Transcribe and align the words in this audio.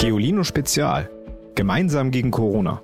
Geolino 0.00 0.44
Spezial. 0.44 1.10
Gemeinsam 1.54 2.10
gegen 2.10 2.30
Corona. 2.30 2.82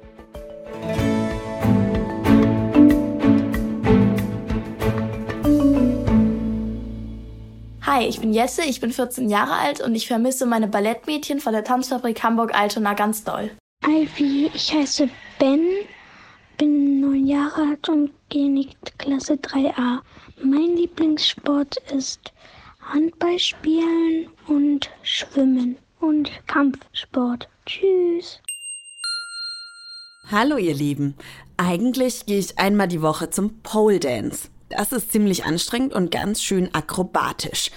Hi, 7.80 8.04
ich 8.06 8.20
bin 8.20 8.34
Jesse, 8.34 8.64
ich 8.64 8.82
bin 8.82 8.92
14 8.92 9.30
Jahre 9.30 9.54
alt 9.54 9.80
und 9.80 9.94
ich 9.94 10.06
vermisse 10.06 10.44
meine 10.44 10.68
Ballettmädchen 10.68 11.40
von 11.40 11.54
der 11.54 11.64
Tanzfabrik 11.64 12.22
Hamburg-Altona 12.22 12.92
ganz 12.92 13.24
doll. 13.24 13.50
Ivy, 13.82 14.50
ich 14.52 14.74
heiße 14.74 15.08
Ben, 15.38 15.62
bin 16.58 17.00
neun 17.00 17.26
Jahre 17.26 17.62
alt 17.62 17.88
und 17.88 18.10
gehe 18.28 18.44
in 18.44 18.56
die 18.56 18.68
Klasse 18.98 19.36
3a. 19.36 20.00
Mein 20.44 20.76
Lieblingssport 20.76 21.78
ist 21.94 22.34
Handball 22.78 23.38
spielen 23.38 24.28
und 24.48 24.90
Schwimmen 25.02 25.78
und 26.06 26.30
Kampfsport. 26.46 27.48
Tschüss. 27.66 28.40
Hallo 30.30 30.56
ihr 30.56 30.74
Lieben. 30.74 31.14
Eigentlich 31.56 32.26
gehe 32.26 32.38
ich 32.38 32.58
einmal 32.58 32.88
die 32.88 33.02
Woche 33.02 33.30
zum 33.30 33.62
Pole 33.62 34.00
Dance. 34.00 34.48
Das 34.68 34.92
ist 34.92 35.12
ziemlich 35.12 35.44
anstrengend 35.44 35.94
und 35.94 36.10
ganz 36.10 36.42
schön 36.42 36.74
akrobatisch. 36.74 37.70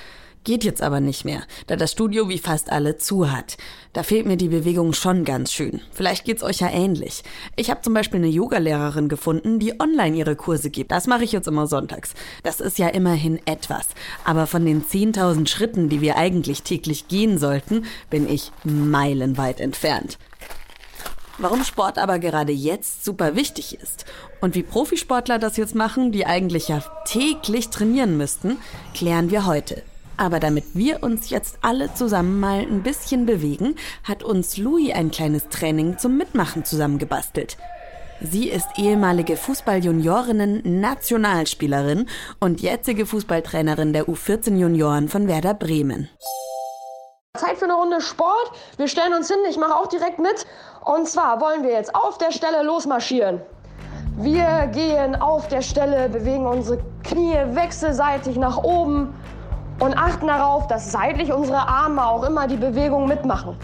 Geht 0.45 0.63
jetzt 0.63 0.81
aber 0.81 1.02
nicht 1.02 1.25
mehr, 1.25 1.43
da 1.67 1.75
das 1.75 1.91
Studio 1.91 2.29
wie 2.29 2.38
fast 2.38 2.71
alle 2.71 2.98
zu 2.98 3.29
hat. 3.31 3.57
Da 3.91 4.03
fehlt 4.03 4.25
mir 4.25 4.38
die 4.38 4.48
Bewegung 4.48 4.93
schon 4.93 5.25
ganz 5.25 5.52
schön. 5.52 5.81
Vielleicht 5.91 6.23
geht's 6.23 6.43
euch 6.43 6.59
ja 6.59 6.70
ähnlich. 6.70 7.23
Ich 7.57 7.70
habe 7.70 7.81
zum 7.81 7.93
Beispiel 7.93 8.20
eine 8.20 8.29
Yogalehrerin 8.29 9.09
gefunden, 9.09 9.59
die 9.59 9.79
online 9.81 10.15
ihre 10.15 10.38
Kurse 10.38 10.70
gibt. 10.70 10.91
Das 10.91 11.07
mache 11.07 11.25
ich 11.25 11.34
jetzt 11.34 11.48
immer 11.48 11.67
sonntags. 11.67 12.13
Das 12.43 12.62
ist 12.62 12.79
ja 12.79 12.88
immerhin 12.88 13.39
etwas. 13.45 13.88
Aber 14.23 14.48
von 14.48 14.65
den 14.65 14.84
10.000 14.84 15.48
Schritten, 15.48 15.89
die 15.89 15.99
wir 15.99 16.15
eigentlich 16.15 16.63
täglich 16.63 17.09
gehen 17.09 17.37
sollten, 17.37 17.85
bin 18.09 18.27
ich 18.29 18.51
meilenweit 18.63 19.59
entfernt. 19.59 20.17
Warum 21.37 21.63
Sport 21.63 21.98
aber 21.98 22.20
gerade 22.20 22.51
jetzt 22.51 23.05
super 23.05 23.35
wichtig 23.35 23.77
ist 23.79 24.05
und 24.41 24.55
wie 24.55 24.63
Profisportler 24.63 25.40
das 25.40 25.55
jetzt 25.57 25.73
machen, 25.73 26.12
die 26.12 26.26
eigentlich 26.26 26.67
ja 26.67 26.84
täglich 27.05 27.70
trainieren 27.70 28.17
müssten, 28.17 28.57
klären 28.93 29.32
wir 29.32 29.45
heute. 29.45 29.84
Aber 30.20 30.39
damit 30.41 30.65
wir 30.73 31.01
uns 31.01 31.29
jetzt 31.29 31.59
alle 31.62 31.93
zusammen 31.93 32.41
mal 32.41 32.59
ein 32.59 32.84
bisschen 32.84 33.25
bewegen, 33.25 33.77
hat 34.03 34.21
uns 34.21 34.57
Louis 34.57 34.93
ein 34.93 35.11
kleines 35.11 35.48
Training 35.48 35.98
zum 35.98 36.17
Mitmachen 36.17 36.65
zusammengebastelt. 36.65 37.55
Sie 38.20 38.49
ist 38.49 38.67
ehemalige 38.76 39.37
Fußball-Juniorinnen-Nationalspielerin 39.37 42.09
und 42.41 42.59
jetzige 42.59 43.05
Fußballtrainerin 43.05 43.93
der 43.93 44.09
U14-Junioren 44.09 45.07
von 45.07 45.29
Werder 45.29 45.53
Bremen. 45.53 46.09
Zeit 47.37 47.57
für 47.57 47.63
eine 47.63 47.76
Runde 47.76 48.01
Sport. 48.01 48.51
Wir 48.76 48.89
stellen 48.89 49.13
uns 49.13 49.29
hin, 49.29 49.39
ich 49.49 49.55
mache 49.55 49.73
auch 49.73 49.87
direkt 49.87 50.20
mit. 50.20 50.45
Und 50.83 51.07
zwar 51.07 51.39
wollen 51.39 51.63
wir 51.63 51.71
jetzt 51.71 51.95
auf 51.95 52.17
der 52.17 52.33
Stelle 52.33 52.63
losmarschieren. 52.63 53.39
Wir 54.17 54.67
gehen 54.73 55.15
auf 55.15 55.48
der 55.48 55.61
Stelle, 55.61 56.09
bewegen 56.09 56.45
unsere 56.45 56.83
Knie 57.05 57.37
wechselseitig 57.54 58.35
nach 58.35 58.57
oben 58.57 59.13
und 59.80 59.98
achten 59.98 60.27
darauf, 60.27 60.68
dass 60.68 60.91
seitlich 60.91 61.32
unsere 61.32 61.68
Arme 61.68 62.05
auch 62.05 62.24
immer 62.24 62.48
die 62.48 62.58
Bewegung 62.58 63.08
mitmachen. 63.08 63.55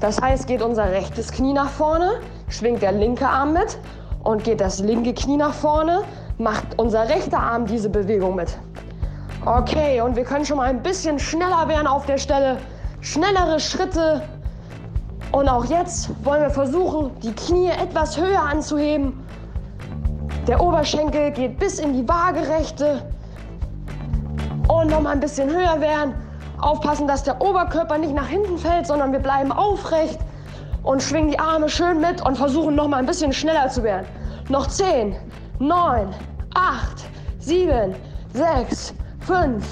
Das 0.00 0.20
heißt, 0.20 0.46
geht 0.46 0.62
unser 0.62 0.90
rechtes 0.90 1.32
Knie 1.32 1.52
nach 1.52 1.70
vorne, 1.70 2.20
schwingt 2.48 2.82
der 2.82 2.92
linke 2.92 3.26
Arm 3.26 3.52
mit 3.52 3.78
und 4.22 4.44
geht 4.44 4.60
das 4.60 4.78
linke 4.78 5.14
Knie 5.14 5.36
nach 5.36 5.54
vorne, 5.54 6.02
macht 6.38 6.78
unser 6.78 7.08
rechter 7.08 7.38
Arm 7.38 7.66
diese 7.66 7.88
Bewegung 7.88 8.36
mit. 8.36 8.56
Okay, 9.44 10.00
und 10.00 10.16
wir 10.16 10.24
können 10.24 10.44
schon 10.44 10.58
mal 10.58 10.68
ein 10.68 10.82
bisschen 10.82 11.18
schneller 11.18 11.66
werden 11.68 11.86
auf 11.86 12.06
der 12.06 12.18
Stelle, 12.18 12.58
schnellere 13.00 13.58
Schritte. 13.58 14.22
Und 15.32 15.48
auch 15.48 15.64
jetzt 15.64 16.10
wollen 16.24 16.42
wir 16.42 16.50
versuchen, 16.50 17.10
die 17.22 17.32
Knie 17.32 17.68
etwas 17.68 18.18
höher 18.18 18.42
anzuheben. 18.42 19.24
Der 20.46 20.60
Oberschenkel 20.60 21.32
geht 21.32 21.58
bis 21.58 21.78
in 21.78 21.92
die 21.92 22.08
Waagerechte 22.08 23.02
und 24.68 24.90
noch 24.90 25.00
mal 25.00 25.10
ein 25.10 25.20
bisschen 25.20 25.50
höher 25.50 25.80
werden. 25.80 26.14
Aufpassen, 26.60 27.06
dass 27.06 27.22
der 27.22 27.40
Oberkörper 27.40 27.98
nicht 27.98 28.14
nach 28.14 28.28
hinten 28.28 28.58
fällt, 28.58 28.86
sondern 28.86 29.12
wir 29.12 29.18
bleiben 29.18 29.52
aufrecht 29.52 30.18
und 30.82 31.02
schwingen 31.02 31.30
die 31.30 31.38
Arme 31.38 31.68
schön 31.68 32.00
mit 32.00 32.24
und 32.24 32.36
versuchen 32.36 32.74
noch 32.74 32.88
mal 32.88 32.98
ein 32.98 33.06
bisschen 33.06 33.32
schneller 33.32 33.68
zu 33.68 33.82
werden. 33.82 34.06
Noch 34.48 34.66
10, 34.66 35.16
9, 35.58 36.14
8, 36.54 37.04
7, 37.40 37.94
6, 38.32 38.94
5, 39.20 39.64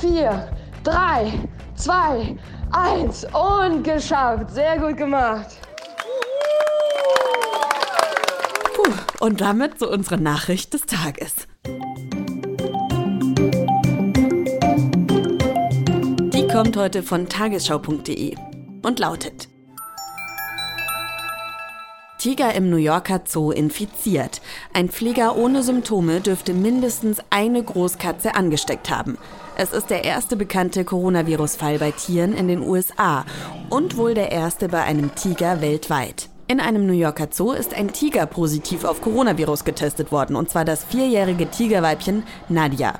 4, 0.00 0.48
3, 0.84 1.32
2, 1.74 2.36
1 2.72 3.26
und 3.32 3.82
geschafft. 3.82 4.50
Sehr 4.50 4.78
gut 4.78 4.96
gemacht. 4.96 5.46
Puh, 8.74 9.24
und 9.24 9.40
damit 9.40 9.78
so 9.78 9.90
unsere 9.90 10.20
Nachricht 10.20 10.74
des 10.74 10.82
Tages. 10.82 11.34
Kommt 16.58 16.76
heute 16.76 17.04
von 17.04 17.28
tagesschau.de 17.28 18.34
und 18.82 18.98
lautet 18.98 19.48
Tiger 22.18 22.52
im 22.52 22.68
New 22.68 22.78
Yorker 22.78 23.20
Zoo 23.26 23.52
infiziert. 23.52 24.40
Ein 24.72 24.88
Pfleger 24.88 25.36
ohne 25.36 25.62
Symptome 25.62 26.20
dürfte 26.20 26.54
mindestens 26.54 27.18
eine 27.30 27.62
Großkatze 27.62 28.34
angesteckt 28.34 28.90
haben. 28.90 29.18
Es 29.56 29.72
ist 29.72 29.88
der 29.88 30.02
erste 30.02 30.34
bekannte 30.34 30.84
Coronavirus-Fall 30.84 31.78
bei 31.78 31.92
Tieren 31.92 32.34
in 32.34 32.48
den 32.48 32.62
USA 32.62 33.24
und 33.70 33.96
wohl 33.96 34.14
der 34.14 34.32
erste 34.32 34.68
bei 34.68 34.82
einem 34.82 35.14
Tiger 35.14 35.60
weltweit. 35.60 36.28
In 36.48 36.58
einem 36.58 36.88
New 36.88 36.92
Yorker 36.92 37.28
Zoo 37.30 37.52
ist 37.52 37.72
ein 37.72 37.92
Tiger 37.92 38.26
positiv 38.26 38.82
auf 38.82 39.00
Coronavirus 39.00 39.62
getestet 39.62 40.10
worden, 40.10 40.34
und 40.34 40.50
zwar 40.50 40.64
das 40.64 40.82
vierjährige 40.82 41.48
Tigerweibchen 41.48 42.24
Nadia. 42.48 42.98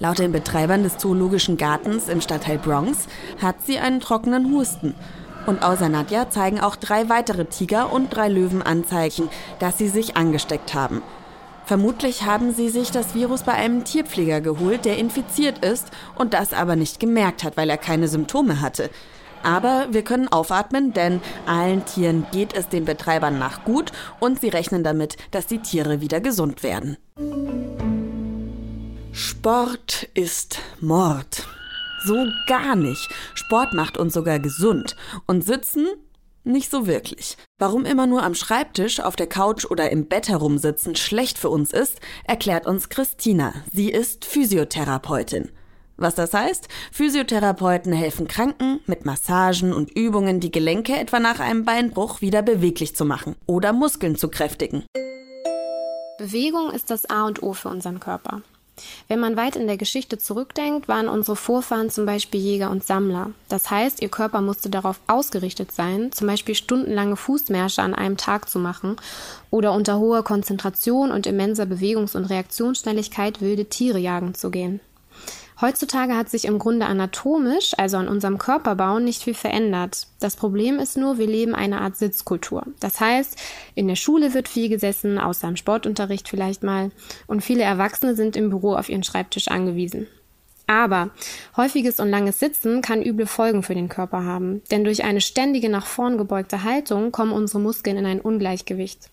Laut 0.00 0.18
den 0.18 0.32
Betreibern 0.32 0.82
des 0.82 0.96
Zoologischen 0.96 1.58
Gartens 1.58 2.08
im 2.08 2.22
Stadtteil 2.22 2.56
Bronx 2.56 3.06
hat 3.40 3.56
sie 3.66 3.78
einen 3.78 4.00
trockenen 4.00 4.50
Husten. 4.50 4.94
Und 5.44 5.62
außer 5.62 5.90
Nadja 5.90 6.30
zeigen 6.30 6.58
auch 6.58 6.74
drei 6.74 7.10
weitere 7.10 7.44
Tiger 7.44 7.92
und 7.92 8.08
drei 8.08 8.28
Löwen 8.28 8.62
Anzeichen, 8.62 9.28
dass 9.58 9.76
sie 9.76 9.88
sich 9.88 10.16
angesteckt 10.16 10.72
haben. 10.72 11.02
Vermutlich 11.66 12.24
haben 12.24 12.54
sie 12.54 12.70
sich 12.70 12.90
das 12.90 13.14
Virus 13.14 13.42
bei 13.42 13.52
einem 13.52 13.84
Tierpfleger 13.84 14.40
geholt, 14.40 14.86
der 14.86 14.96
infiziert 14.96 15.62
ist 15.62 15.88
und 16.14 16.32
das 16.32 16.54
aber 16.54 16.76
nicht 16.76 16.98
gemerkt 16.98 17.44
hat, 17.44 17.58
weil 17.58 17.68
er 17.68 17.78
keine 17.78 18.08
Symptome 18.08 18.62
hatte. 18.62 18.88
Aber 19.42 19.88
wir 19.90 20.02
können 20.02 20.28
aufatmen, 20.28 20.94
denn 20.94 21.20
allen 21.46 21.84
Tieren 21.84 22.26
geht 22.32 22.54
es 22.54 22.68
den 22.68 22.86
Betreibern 22.86 23.38
nach 23.38 23.64
gut 23.64 23.92
und 24.18 24.40
sie 24.40 24.48
rechnen 24.48 24.82
damit, 24.82 25.18
dass 25.30 25.46
die 25.46 25.58
Tiere 25.58 26.00
wieder 26.00 26.20
gesund 26.20 26.62
werden. 26.62 26.96
Sport 29.12 30.08
ist 30.14 30.60
Mord. 30.80 31.46
So 32.04 32.26
gar 32.46 32.76
nicht. 32.76 33.08
Sport 33.34 33.74
macht 33.74 33.96
uns 33.96 34.14
sogar 34.14 34.38
gesund. 34.38 34.96
Und 35.26 35.44
sitzen? 35.44 35.88
Nicht 36.44 36.70
so 36.70 36.86
wirklich. 36.86 37.36
Warum 37.58 37.84
immer 37.84 38.06
nur 38.06 38.22
am 38.22 38.34
Schreibtisch, 38.34 39.00
auf 39.00 39.16
der 39.16 39.26
Couch 39.26 39.64
oder 39.64 39.90
im 39.90 40.06
Bett 40.06 40.28
herumsitzen 40.28 40.94
schlecht 40.94 41.38
für 41.38 41.50
uns 41.50 41.72
ist, 41.72 42.00
erklärt 42.24 42.66
uns 42.66 42.88
Christina. 42.88 43.52
Sie 43.72 43.90
ist 43.90 44.24
Physiotherapeutin. 44.24 45.50
Was 45.96 46.14
das 46.14 46.32
heißt? 46.32 46.68
Physiotherapeuten 46.92 47.92
helfen 47.92 48.26
Kranken 48.26 48.80
mit 48.86 49.04
Massagen 49.04 49.74
und 49.74 49.90
Übungen, 49.90 50.40
die 50.40 50.52
Gelenke 50.52 50.96
etwa 50.96 51.18
nach 51.18 51.40
einem 51.40 51.64
Beinbruch 51.64 52.22
wieder 52.22 52.40
beweglich 52.42 52.96
zu 52.96 53.04
machen 53.04 53.36
oder 53.46 53.72
Muskeln 53.72 54.16
zu 54.16 54.28
kräftigen. 54.28 54.84
Bewegung 56.16 56.70
ist 56.70 56.90
das 56.90 57.08
A 57.10 57.26
und 57.26 57.42
O 57.42 57.52
für 57.52 57.68
unseren 57.68 58.00
Körper. 58.00 58.42
Wenn 59.08 59.20
man 59.20 59.36
weit 59.36 59.56
in 59.56 59.66
der 59.66 59.76
Geschichte 59.76 60.18
zurückdenkt, 60.18 60.88
waren 60.88 61.08
unsere 61.08 61.36
Vorfahren 61.36 61.90
zum 61.90 62.06
Beispiel 62.06 62.40
Jäger 62.40 62.70
und 62.70 62.84
Sammler. 62.84 63.30
Das 63.48 63.70
heißt, 63.70 64.02
ihr 64.02 64.08
Körper 64.08 64.40
musste 64.40 64.70
darauf 64.70 65.00
ausgerichtet 65.06 65.72
sein, 65.72 66.12
zum 66.12 66.26
Beispiel 66.26 66.54
stundenlange 66.54 67.16
Fußmärsche 67.16 67.82
an 67.82 67.94
einem 67.94 68.16
Tag 68.16 68.48
zu 68.48 68.58
machen 68.58 68.96
oder 69.50 69.72
unter 69.72 69.98
hoher 69.98 70.22
Konzentration 70.22 71.10
und 71.10 71.26
immenser 71.26 71.64
Bewegungs- 71.64 72.16
und 72.16 72.26
Reaktionsschnelligkeit 72.26 73.40
wilde 73.40 73.66
Tiere 73.66 73.98
jagen 73.98 74.34
zu 74.34 74.50
gehen. 74.50 74.80
Heutzutage 75.60 76.16
hat 76.16 76.30
sich 76.30 76.46
im 76.46 76.58
Grunde 76.58 76.86
anatomisch, 76.86 77.72
also 77.76 77.98
an 77.98 78.08
unserem 78.08 78.38
Körperbau, 78.38 78.98
nicht 78.98 79.22
viel 79.22 79.34
verändert. 79.34 80.06
Das 80.18 80.36
Problem 80.36 80.78
ist 80.78 80.96
nur, 80.96 81.18
wir 81.18 81.26
leben 81.26 81.54
eine 81.54 81.82
Art 81.82 81.96
Sitzkultur. 81.96 82.64
Das 82.80 82.98
heißt, 82.98 83.36
in 83.74 83.86
der 83.86 83.96
Schule 83.96 84.32
wird 84.32 84.48
viel 84.48 84.70
gesessen, 84.70 85.18
außer 85.18 85.48
im 85.48 85.56
Sportunterricht 85.56 86.28
vielleicht 86.28 86.62
mal, 86.62 86.90
und 87.26 87.42
viele 87.42 87.62
Erwachsene 87.62 88.14
sind 88.14 88.36
im 88.36 88.48
Büro 88.48 88.74
auf 88.74 88.88
ihren 88.88 89.02
Schreibtisch 89.02 89.48
angewiesen. 89.48 90.06
Aber 90.66 91.10
häufiges 91.56 92.00
und 92.00 92.08
langes 92.08 92.38
Sitzen 92.38 92.80
kann 92.80 93.02
üble 93.02 93.26
Folgen 93.26 93.62
für 93.62 93.74
den 93.74 93.88
Körper 93.88 94.24
haben, 94.24 94.62
denn 94.70 94.84
durch 94.84 95.04
eine 95.04 95.20
ständige 95.20 95.68
nach 95.68 95.84
vorn 95.84 96.16
gebeugte 96.16 96.62
Haltung 96.62 97.12
kommen 97.12 97.32
unsere 97.32 97.60
Muskeln 97.60 97.96
in 97.96 98.06
ein 98.06 98.20
Ungleichgewicht. 98.20 99.10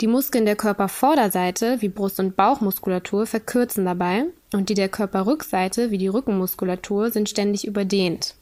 Die 0.00 0.06
Muskeln 0.06 0.44
der 0.44 0.56
Körpervorderseite, 0.56 1.80
wie 1.80 1.88
Brust- 1.88 2.20
und 2.20 2.36
Bauchmuskulatur, 2.36 3.26
verkürzen 3.26 3.84
dabei 3.84 4.24
und 4.52 4.68
die 4.68 4.74
der 4.74 4.88
Körperrückseite, 4.88 5.90
wie 5.90 5.98
die 5.98 6.08
Rückenmuskulatur, 6.08 7.10
sind 7.10 7.28
ständig 7.28 7.66
überdehnt. 7.66 8.34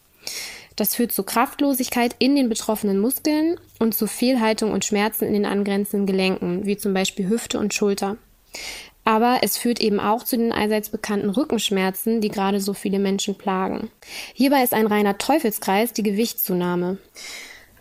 Das 0.77 0.95
führt 0.95 1.13
zu 1.13 1.23
Kraftlosigkeit 1.23 2.17
in 2.19 2.35
den 2.35 2.49
betroffenen 2.49 2.99
Muskeln 2.99 3.59
und 3.79 3.95
zu 3.95 4.07
Fehlhaltung 4.07 4.73
und 4.73 4.85
Schmerzen 4.85 5.27
in 5.27 5.35
den 5.35 5.45
angrenzenden 5.45 6.07
Gelenken, 6.07 6.65
wie 6.65 6.77
zum 6.77 6.95
Beispiel 6.95 7.29
Hüfte 7.29 7.59
und 7.59 7.75
Schulter. 7.75 8.17
Aber 9.05 9.41
es 9.43 9.57
führt 9.57 9.81
eben 9.81 9.99
auch 9.99 10.23
zu 10.23 10.37
den 10.37 10.53
allseits 10.53 10.89
bekannten 10.89 11.31
Rückenschmerzen, 11.31 12.21
die 12.21 12.29
gerade 12.29 12.61
so 12.61 12.73
viele 12.73 13.01
Menschen 13.01 13.37
plagen. 13.37 13.91
Hierbei 14.33 14.63
ist 14.63 14.75
ein 14.75 14.87
reiner 14.87 15.19
Teufelskreis 15.19 15.93
die 15.93 16.05
Gewichtszunahme. 16.05 16.99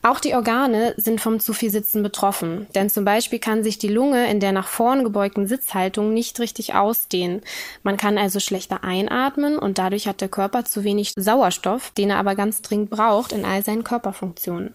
Auch 0.04 0.20
die 0.20 0.34
Organe 0.34 0.96
sind 0.98 1.22
vom 1.22 1.40
zu 1.40 1.54
viel 1.54 1.70
Sitzen 1.70 2.02
betroffen, 2.02 2.66
denn 2.74 2.90
zum 2.90 3.06
Beispiel 3.06 3.38
kann 3.38 3.64
sich 3.64 3.78
die 3.78 3.88
Lunge 3.88 4.32
in 4.32 4.40
der 4.40 4.52
nach 4.52 4.68
vorn 4.68 5.04
gebeugten 5.04 5.46
Sitzhaltung 5.46 6.12
nicht 6.12 6.40
richtig 6.40 6.74
ausdehnen. 6.74 7.42
Man 7.84 7.98
kann 7.98 8.18
also 8.18 8.40
schlechter 8.40 8.84
einatmen 8.84 9.60
und 9.60 9.78
dadurch 9.78 10.08
hat 10.08 10.22
der 10.22 10.30
Körper 10.30 10.66
zu 10.66 10.84
wenig 10.84 11.14
Sauerstoff, 11.16 11.92
den 11.92 12.10
er 12.10 12.18
aber 12.18 12.34
ganz 12.34 12.64
dringend 12.64 12.90
braucht 12.90 13.32
in 13.32 13.46
all 13.46 13.64
seinen 13.64 13.84
Körperfunktionen. 13.84 14.74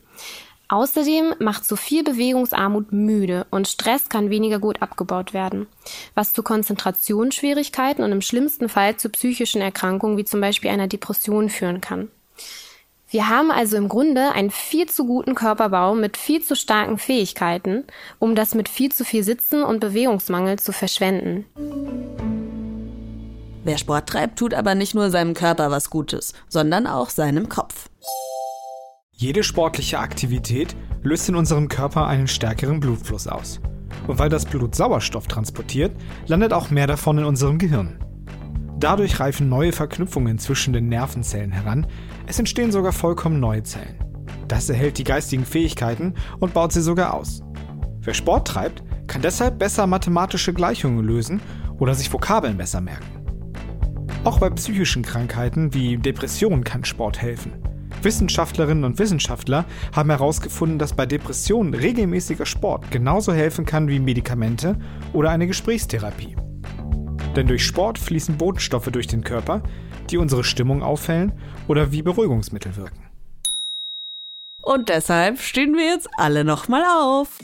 Außerdem 0.68 1.34
macht 1.38 1.64
zu 1.64 1.76
viel 1.76 2.04
Bewegungsarmut 2.04 2.92
müde 2.92 3.46
und 3.50 3.68
Stress 3.68 4.08
kann 4.08 4.30
weniger 4.30 4.60
gut 4.60 4.82
abgebaut 4.82 5.32
werden, 5.32 5.66
was 6.14 6.32
zu 6.32 6.42
Konzentrationsschwierigkeiten 6.42 8.04
und 8.04 8.12
im 8.12 8.20
schlimmsten 8.20 8.68
Fall 8.68 8.96
zu 8.96 9.08
psychischen 9.08 9.60
Erkrankungen 9.60 10.18
wie 10.18 10.24
zum 10.24 10.40
Beispiel 10.40 10.70
einer 10.70 10.88
Depression 10.88 11.50
führen 11.50 11.80
kann. 11.80 12.10
Wir 13.08 13.28
haben 13.28 13.52
also 13.52 13.76
im 13.76 13.88
Grunde 13.88 14.32
einen 14.32 14.50
viel 14.50 14.86
zu 14.88 15.06
guten 15.06 15.36
Körperbau 15.36 15.94
mit 15.94 16.16
viel 16.16 16.42
zu 16.42 16.56
starken 16.56 16.98
Fähigkeiten, 16.98 17.84
um 18.18 18.34
das 18.34 18.56
mit 18.56 18.68
viel 18.68 18.90
zu 18.90 19.04
viel 19.04 19.22
Sitzen 19.22 19.62
und 19.62 19.78
Bewegungsmangel 19.78 20.58
zu 20.58 20.72
verschwenden. 20.72 21.44
Wer 23.62 23.78
Sport 23.78 24.08
treibt, 24.08 24.38
tut 24.38 24.54
aber 24.54 24.74
nicht 24.74 24.94
nur 24.94 25.10
seinem 25.10 25.34
Körper 25.34 25.70
was 25.70 25.88
Gutes, 25.88 26.34
sondern 26.48 26.88
auch 26.88 27.10
seinem 27.10 27.48
Kopf. 27.48 27.88
Jede 29.12 29.44
sportliche 29.44 30.00
Aktivität 30.00 30.74
löst 31.02 31.28
in 31.28 31.36
unserem 31.36 31.68
Körper 31.68 32.08
einen 32.08 32.26
stärkeren 32.26 32.80
Blutfluss 32.80 33.28
aus. 33.28 33.60
Und 34.08 34.18
weil 34.18 34.28
das 34.28 34.44
Blut 34.44 34.74
Sauerstoff 34.74 35.28
transportiert, 35.28 35.96
landet 36.26 36.52
auch 36.52 36.70
mehr 36.70 36.88
davon 36.88 37.18
in 37.18 37.24
unserem 37.24 37.58
Gehirn. 37.58 38.00
Dadurch 38.78 39.20
reifen 39.20 39.48
neue 39.48 39.72
Verknüpfungen 39.72 40.38
zwischen 40.38 40.74
den 40.74 40.88
Nervenzellen 40.88 41.50
heran, 41.50 41.86
es 42.26 42.38
entstehen 42.38 42.72
sogar 42.72 42.92
vollkommen 42.92 43.40
neue 43.40 43.62
Zellen. 43.62 43.96
Das 44.48 44.68
erhält 44.68 44.98
die 44.98 45.04
geistigen 45.04 45.44
Fähigkeiten 45.44 46.14
und 46.38 46.54
baut 46.54 46.72
sie 46.72 46.82
sogar 46.82 47.14
aus. 47.14 47.42
Wer 48.00 48.14
Sport 48.14 48.48
treibt, 48.48 48.82
kann 49.06 49.22
deshalb 49.22 49.58
besser 49.58 49.86
mathematische 49.86 50.52
Gleichungen 50.52 51.04
lösen 51.04 51.40
oder 51.78 51.94
sich 51.94 52.12
Vokabeln 52.12 52.56
besser 52.56 52.80
merken. 52.80 53.06
Auch 54.24 54.38
bei 54.38 54.50
psychischen 54.50 55.02
Krankheiten 55.02 55.72
wie 55.74 55.96
Depressionen 55.96 56.64
kann 56.64 56.84
Sport 56.84 57.20
helfen. 57.22 57.52
Wissenschaftlerinnen 58.02 58.84
und 58.84 58.98
Wissenschaftler 58.98 59.64
haben 59.94 60.10
herausgefunden, 60.10 60.78
dass 60.78 60.94
bei 60.94 61.06
Depressionen 61.06 61.74
regelmäßiger 61.74 62.46
Sport 62.46 62.90
genauso 62.90 63.32
helfen 63.32 63.64
kann 63.64 63.88
wie 63.88 63.98
Medikamente 63.98 64.78
oder 65.12 65.30
eine 65.30 65.46
Gesprächstherapie. 65.46 66.36
Denn 67.36 67.46
durch 67.46 67.64
Sport 67.66 67.98
fließen 67.98 68.38
Botenstoffe 68.38 68.86
durch 68.90 69.06
den 69.06 69.22
Körper, 69.22 69.62
die 70.10 70.16
unsere 70.16 70.42
Stimmung 70.42 70.82
aufhellen 70.82 71.32
oder 71.68 71.92
wie 71.92 72.00
Beruhigungsmittel 72.00 72.76
wirken. 72.76 73.06
Und 74.62 74.88
deshalb 74.88 75.38
stehen 75.38 75.74
wir 75.74 75.84
jetzt 75.84 76.08
alle 76.16 76.42
nochmal 76.44 76.82
auf. 76.84 77.38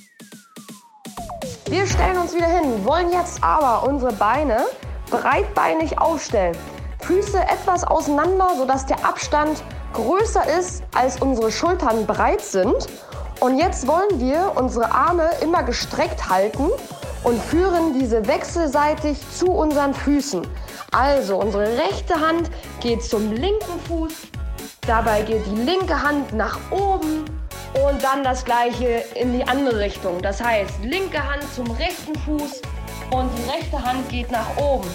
Wir 1.67 1.87
stellen 1.87 2.17
uns 2.17 2.35
wieder 2.35 2.49
hin, 2.49 2.85
wollen 2.85 3.13
jetzt 3.13 3.45
aber 3.45 3.87
unsere 3.87 4.13
Beine 4.15 4.65
breitbeinig 5.11 5.99
aufstellen. 5.99 6.57
Füße 7.01 7.39
etwas 7.39 7.85
auseinander, 7.85 8.49
sodass 8.57 8.87
der 8.87 9.05
Abstand 9.05 9.63
größer 9.93 10.59
ist, 10.59 10.83
als 10.95 11.21
unsere 11.21 11.53
Schultern 11.53 12.07
breit 12.07 12.41
sind. 12.41 12.87
Und 13.41 13.59
jetzt 13.59 13.87
wollen 13.87 14.19
wir 14.19 14.53
unsere 14.57 14.91
Arme 14.91 15.29
immer 15.43 15.63
gestreckt 15.63 16.29
halten 16.29 16.71
und 17.25 17.41
führen 17.43 17.99
diese 17.99 18.27
wechselseitig 18.27 19.19
zu 19.31 19.47
unseren 19.47 19.95
Füßen. 19.95 20.47
Also 20.91 21.37
unsere 21.39 21.67
rechte 21.79 22.15
Hand 22.15 22.51
geht 22.81 23.03
zum 23.03 23.33
linken 23.33 23.81
Fuß, 23.89 24.13
dabei 24.87 25.23
geht 25.23 25.47
die 25.47 25.63
linke 25.63 26.01
Hand 26.03 26.33
nach 26.33 26.59
oben 26.71 27.25
und 27.87 28.03
dann 28.03 28.23
das 28.23 28.45
gleiche 28.45 29.05
in 29.15 29.33
die 29.33 29.47
andere 29.47 29.79
Richtung. 29.79 30.21
Das 30.21 30.43
heißt, 30.43 30.85
linke 30.85 31.23
Hand 31.23 31.43
zum 31.55 31.71
rechten 31.73 32.15
Fuß 32.21 32.61
und 33.11 33.31
die 33.39 33.51
rechte 33.51 33.83
Hand 33.83 34.09
geht 34.09 34.31
nach 34.31 34.57
oben. 34.57 34.89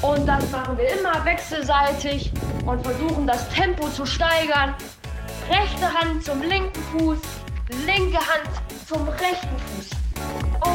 Und 0.00 0.26
das 0.26 0.50
machen 0.50 0.76
wir 0.78 0.88
immer 0.98 1.24
wechselseitig 1.24 2.32
und 2.66 2.82
versuchen 2.82 3.26
das 3.26 3.48
Tempo 3.50 3.88
zu 3.88 4.04
steigern. 4.04 4.74
Rechte 5.48 5.92
Hand 5.92 6.24
zum 6.24 6.40
linken 6.42 6.82
Fuß, 6.92 7.18
linke 7.86 8.18
Hand 8.18 8.50
zum 8.88 9.06
rechten 9.08 9.58
Fuß. 9.76 10.01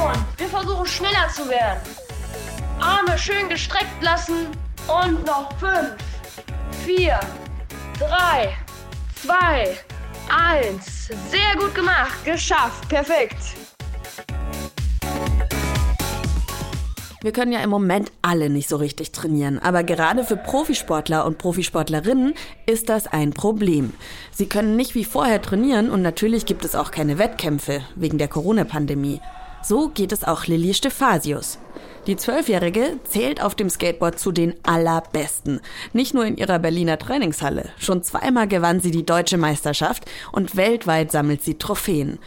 Und 0.05 0.39
wir 0.39 0.47
versuchen 0.47 0.85
schneller 0.85 1.27
zu 1.33 1.49
werden. 1.49 1.81
Arme 2.79 3.17
schön 3.17 3.49
gestreckt 3.49 4.01
lassen 4.01 4.47
und 4.87 5.25
noch 5.25 5.51
fünf, 5.57 5.95
vier, 6.85 7.19
drei, 7.97 8.55
zwei, 9.15 9.75
eins. 10.29 11.07
Sehr 11.31 11.55
gut 11.57 11.73
gemacht, 11.73 12.23
geschafft, 12.23 12.87
perfekt. 12.87 13.55
Wir 17.23 17.31
können 17.31 17.51
ja 17.51 17.61
im 17.61 17.71
Moment 17.71 18.11
alle 18.21 18.49
nicht 18.49 18.69
so 18.69 18.75
richtig 18.75 19.11
trainieren, 19.11 19.57
aber 19.57 19.83
gerade 19.83 20.23
für 20.23 20.37
Profisportler 20.37 21.25
und 21.25 21.39
Profisportlerinnen 21.39 22.35
ist 22.67 22.89
das 22.89 23.07
ein 23.07 23.31
Problem. 23.31 23.93
Sie 24.31 24.47
können 24.47 24.75
nicht 24.75 24.93
wie 24.93 25.03
vorher 25.03 25.41
trainieren 25.41 25.89
und 25.89 26.03
natürlich 26.03 26.45
gibt 26.45 26.63
es 26.63 26.75
auch 26.75 26.91
keine 26.91 27.17
Wettkämpfe 27.17 27.81
wegen 27.95 28.19
der 28.19 28.27
Corona-Pandemie. 28.27 29.19
So 29.61 29.89
geht 29.89 30.11
es 30.11 30.23
auch 30.23 30.45
Lilly 30.45 30.73
Stephasius. 30.73 31.59
Die 32.07 32.15
Zwölfjährige 32.15 32.99
zählt 33.09 33.41
auf 33.41 33.53
dem 33.53 33.69
Skateboard 33.69 34.17
zu 34.17 34.31
den 34.31 34.53
Allerbesten. 34.63 35.59
Nicht 35.91 36.13
nur 36.13 36.25
in 36.25 36.37
ihrer 36.37 36.57
Berliner 36.57 36.97
Trainingshalle. 36.97 37.69
Schon 37.77 38.01
zweimal 38.01 38.47
gewann 38.47 38.79
sie 38.79 38.91
die 38.91 39.05
deutsche 39.05 39.37
Meisterschaft 39.37 40.05
und 40.31 40.55
weltweit 40.55 41.11
sammelt 41.11 41.43
sie 41.43 41.55
Trophäen. 41.55 42.19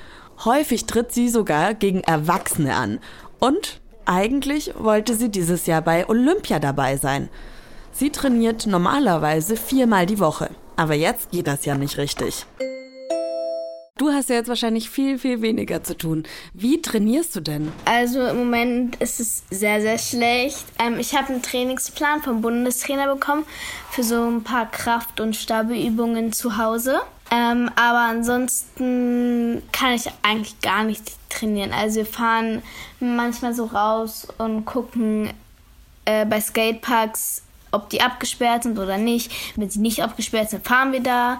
Häufig 0.44 0.84
tritt 0.84 1.12
sie 1.12 1.30
sogar 1.30 1.72
gegen 1.74 2.00
Erwachsene 2.00 2.74
an. 2.74 2.98
Und 3.38 3.80
eigentlich 4.04 4.74
wollte 4.78 5.14
sie 5.14 5.30
dieses 5.30 5.64
Jahr 5.66 5.82
bei 5.82 6.06
Olympia 6.08 6.58
dabei 6.58 6.98
sein. 6.98 7.30
Sie 7.92 8.10
trainiert 8.10 8.66
normalerweise 8.66 9.56
viermal 9.56 10.04
die 10.04 10.18
Woche. 10.18 10.50
Aber 10.76 10.94
jetzt 10.94 11.30
geht 11.30 11.46
das 11.46 11.64
ja 11.64 11.74
nicht 11.74 11.96
richtig. 11.96 12.46
Du 14.00 14.10
hast 14.10 14.30
ja 14.30 14.36
jetzt 14.36 14.48
wahrscheinlich 14.48 14.88
viel, 14.88 15.18
viel 15.18 15.42
weniger 15.42 15.84
zu 15.84 15.94
tun. 15.94 16.22
Wie 16.54 16.80
trainierst 16.80 17.36
du 17.36 17.40
denn? 17.40 17.70
Also 17.84 18.24
im 18.28 18.38
Moment 18.38 18.96
ist 18.96 19.20
es 19.20 19.42
sehr, 19.50 19.82
sehr 19.82 19.98
schlecht. 19.98 20.64
Ähm, 20.78 20.98
ich 20.98 21.14
habe 21.14 21.28
einen 21.28 21.42
Trainingsplan 21.42 22.22
vom 22.22 22.40
Bundestrainer 22.40 23.12
bekommen 23.12 23.44
für 23.90 24.02
so 24.02 24.26
ein 24.26 24.42
paar 24.42 24.70
Kraft- 24.70 25.20
und 25.20 25.36
Stabeübungen 25.36 26.32
zu 26.32 26.56
Hause. 26.56 27.02
Ähm, 27.30 27.70
aber 27.76 27.98
ansonsten 27.98 29.60
kann 29.70 29.92
ich 29.92 30.06
eigentlich 30.22 30.58
gar 30.62 30.82
nicht 30.82 31.04
trainieren. 31.28 31.74
Also 31.74 31.96
wir 31.96 32.06
fahren 32.06 32.62
manchmal 33.00 33.52
so 33.52 33.66
raus 33.66 34.28
und 34.38 34.64
gucken 34.64 35.28
äh, 36.06 36.24
bei 36.24 36.40
Skateparks, 36.40 37.42
ob 37.70 37.90
die 37.90 38.00
abgesperrt 38.00 38.62
sind 38.62 38.78
oder 38.78 38.96
nicht. 38.96 39.30
Wenn 39.56 39.68
sie 39.68 39.80
nicht 39.80 40.02
abgesperrt 40.02 40.48
sind, 40.48 40.66
fahren 40.66 40.92
wir 40.92 41.02
da. 41.02 41.38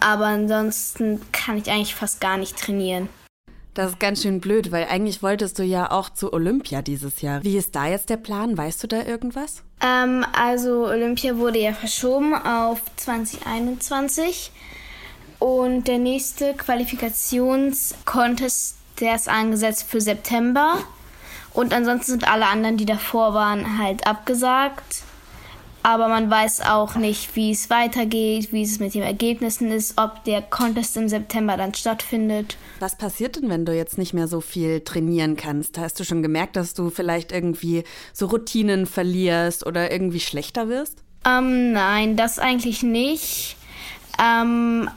Aber 0.00 0.26
ansonsten 0.26 1.20
kann 1.32 1.58
ich 1.58 1.70
eigentlich 1.70 1.94
fast 1.94 2.20
gar 2.20 2.36
nicht 2.36 2.56
trainieren. 2.56 3.08
Das 3.74 3.92
ist 3.92 4.00
ganz 4.00 4.22
schön 4.22 4.40
blöd, 4.40 4.72
weil 4.72 4.86
eigentlich 4.86 5.22
wolltest 5.22 5.60
du 5.60 5.62
ja 5.62 5.92
auch 5.92 6.10
zu 6.10 6.32
Olympia 6.32 6.82
dieses 6.82 7.22
Jahr. 7.22 7.44
Wie 7.44 7.56
ist 7.56 7.76
da 7.76 7.86
jetzt 7.86 8.10
der 8.10 8.16
Plan? 8.16 8.58
Weißt 8.58 8.82
du 8.82 8.88
da 8.88 9.04
irgendwas? 9.04 9.62
Ähm, 9.80 10.26
also 10.32 10.88
Olympia 10.88 11.36
wurde 11.36 11.60
ja 11.60 11.72
verschoben 11.72 12.34
auf 12.34 12.82
2021 12.96 14.50
und 15.38 15.86
der 15.86 15.98
nächste 15.98 16.54
Qualifikationscontest, 16.54 18.76
der 18.98 19.14
ist 19.14 19.28
angesetzt 19.28 19.84
für 19.88 20.00
September. 20.00 20.78
Und 21.54 21.72
ansonsten 21.72 22.10
sind 22.12 22.28
alle 22.28 22.46
anderen, 22.46 22.78
die 22.78 22.86
davor 22.86 23.34
waren, 23.34 23.78
halt 23.78 24.08
abgesagt 24.08 25.04
aber 25.88 26.08
man 26.08 26.28
weiß 26.28 26.60
auch 26.60 26.96
nicht, 26.96 27.34
wie 27.34 27.50
es 27.50 27.70
weitergeht, 27.70 28.52
wie 28.52 28.62
es 28.62 28.78
mit 28.78 28.92
den 28.92 29.02
Ergebnissen 29.02 29.72
ist, 29.72 29.96
ob 29.96 30.22
der 30.24 30.42
Contest 30.42 30.98
im 30.98 31.08
September 31.08 31.56
dann 31.56 31.72
stattfindet. 31.72 32.58
Was 32.78 32.96
passiert 32.96 33.36
denn, 33.36 33.48
wenn 33.48 33.64
du 33.64 33.74
jetzt 33.74 33.96
nicht 33.96 34.12
mehr 34.12 34.28
so 34.28 34.42
viel 34.42 34.80
trainieren 34.80 35.34
kannst? 35.34 35.78
Hast 35.78 35.98
du 35.98 36.04
schon 36.04 36.22
gemerkt, 36.22 36.56
dass 36.56 36.74
du 36.74 36.90
vielleicht 36.90 37.32
irgendwie 37.32 37.84
so 38.12 38.26
Routinen 38.26 38.84
verlierst 38.84 39.66
oder 39.66 39.90
irgendwie 39.90 40.20
schlechter 40.20 40.68
wirst? 40.68 40.98
Ähm, 41.26 41.72
nein, 41.72 42.16
das 42.16 42.38
eigentlich 42.38 42.82
nicht. 42.82 43.56
Ähm, 44.22 44.90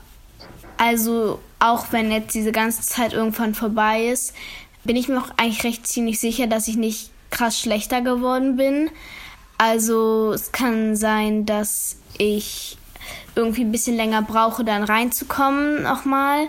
also 0.76 1.40
auch 1.60 1.94
wenn 1.94 2.12
jetzt 2.12 2.36
diese 2.36 2.52
ganze 2.52 2.82
Zeit 2.82 3.14
irgendwann 3.14 3.56
vorbei 3.56 4.08
ist, 4.08 4.36
bin 4.84 4.98
ich 4.98 5.08
mir 5.08 5.20
auch 5.22 5.30
eigentlich 5.38 5.64
recht 5.64 5.88
ziemlich 5.88 6.20
sicher, 6.20 6.48
dass 6.48 6.68
ich 6.68 6.76
nicht 6.76 7.12
krass 7.30 7.58
schlechter 7.58 8.02
geworden 8.02 8.58
bin. 8.58 8.90
Also 9.62 10.32
es 10.34 10.52
kann 10.52 10.96
sein, 10.96 11.46
dass 11.46 11.98
ich 12.18 12.78
irgendwie 13.36 13.62
ein 13.62 13.72
bisschen 13.72 13.96
länger 13.96 14.24
brauche, 14.24 14.64
dann 14.64 14.84
reinzukommen 14.84 15.84
nochmal 15.84 16.48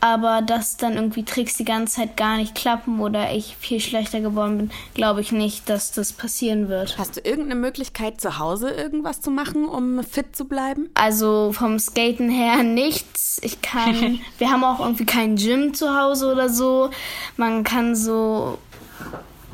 aber 0.00 0.42
dass 0.42 0.76
dann 0.76 0.94
irgendwie 0.94 1.24
Tricks 1.24 1.56
die 1.56 1.64
ganze 1.64 1.96
Zeit 1.96 2.16
gar 2.16 2.36
nicht 2.36 2.54
klappen 2.54 3.00
oder 3.00 3.32
ich 3.32 3.56
viel 3.58 3.80
schlechter 3.80 4.20
geworden 4.20 4.58
bin, 4.58 4.70
glaube 4.94 5.20
ich 5.20 5.32
nicht, 5.32 5.68
dass 5.68 5.92
das 5.92 6.12
passieren 6.12 6.68
wird. 6.68 6.98
Hast 6.98 7.16
du 7.16 7.20
irgendeine 7.20 7.60
Möglichkeit, 7.60 8.20
zu 8.20 8.38
Hause 8.38 8.70
irgendwas 8.70 9.20
zu 9.20 9.30
machen, 9.30 9.64
um 9.64 10.02
fit 10.04 10.36
zu 10.36 10.44
bleiben? 10.44 10.90
Also 10.94 11.52
vom 11.52 11.78
Skaten 11.78 12.30
her 12.30 12.62
nichts. 12.62 13.40
Ich 13.42 13.62
kann, 13.62 14.20
wir 14.38 14.50
haben 14.50 14.64
auch 14.64 14.80
irgendwie 14.80 15.06
kein 15.06 15.36
Gym 15.36 15.74
zu 15.74 15.98
Hause 15.98 16.30
oder 16.30 16.48
so. 16.50 16.90
Man 17.36 17.64
kann 17.64 17.96
so 17.96 18.58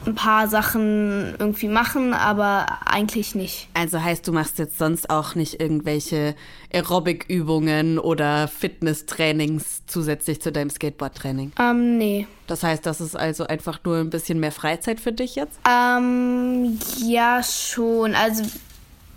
ein 0.07 0.15
paar 0.15 0.49
Sachen 0.49 1.35
irgendwie 1.39 1.69
machen, 1.69 2.15
aber 2.15 2.67
eigentlich 2.85 3.35
nicht. 3.35 3.69
Also 3.75 4.03
heißt, 4.03 4.27
du 4.27 4.33
machst 4.33 4.59
jetzt 4.59 4.79
sonst 4.79 5.11
auch 5.11 5.35
nicht 5.35 5.61
irgendwelche 5.61 6.35
Aerobic-Übungen 6.73 7.99
oder 7.99 8.49
Fitnesstrainings 8.49 9.83
zusätzlich 9.87 10.41
zu 10.41 10.53
deinem 10.53 10.71
Skateboard-Training? 10.71 11.53
Ähm, 11.59 11.99
nee. 11.99 12.27
Das 12.47 12.63
heißt, 12.63 12.85
das 12.87 13.01
ist 13.01 13.17
also 13.17 13.47
einfach 13.47 13.81
nur 13.85 13.99
ein 13.99 14.11
bisschen 14.11 14.41
mehr 14.41 14.53
Freizeit 14.53 15.01
für 15.01 15.13
dich 15.13 15.37
jetzt? 15.37 15.59
Ähm, 15.69 16.79
ja, 16.99 17.43
schon. 17.43 18.15
Also 18.15 18.45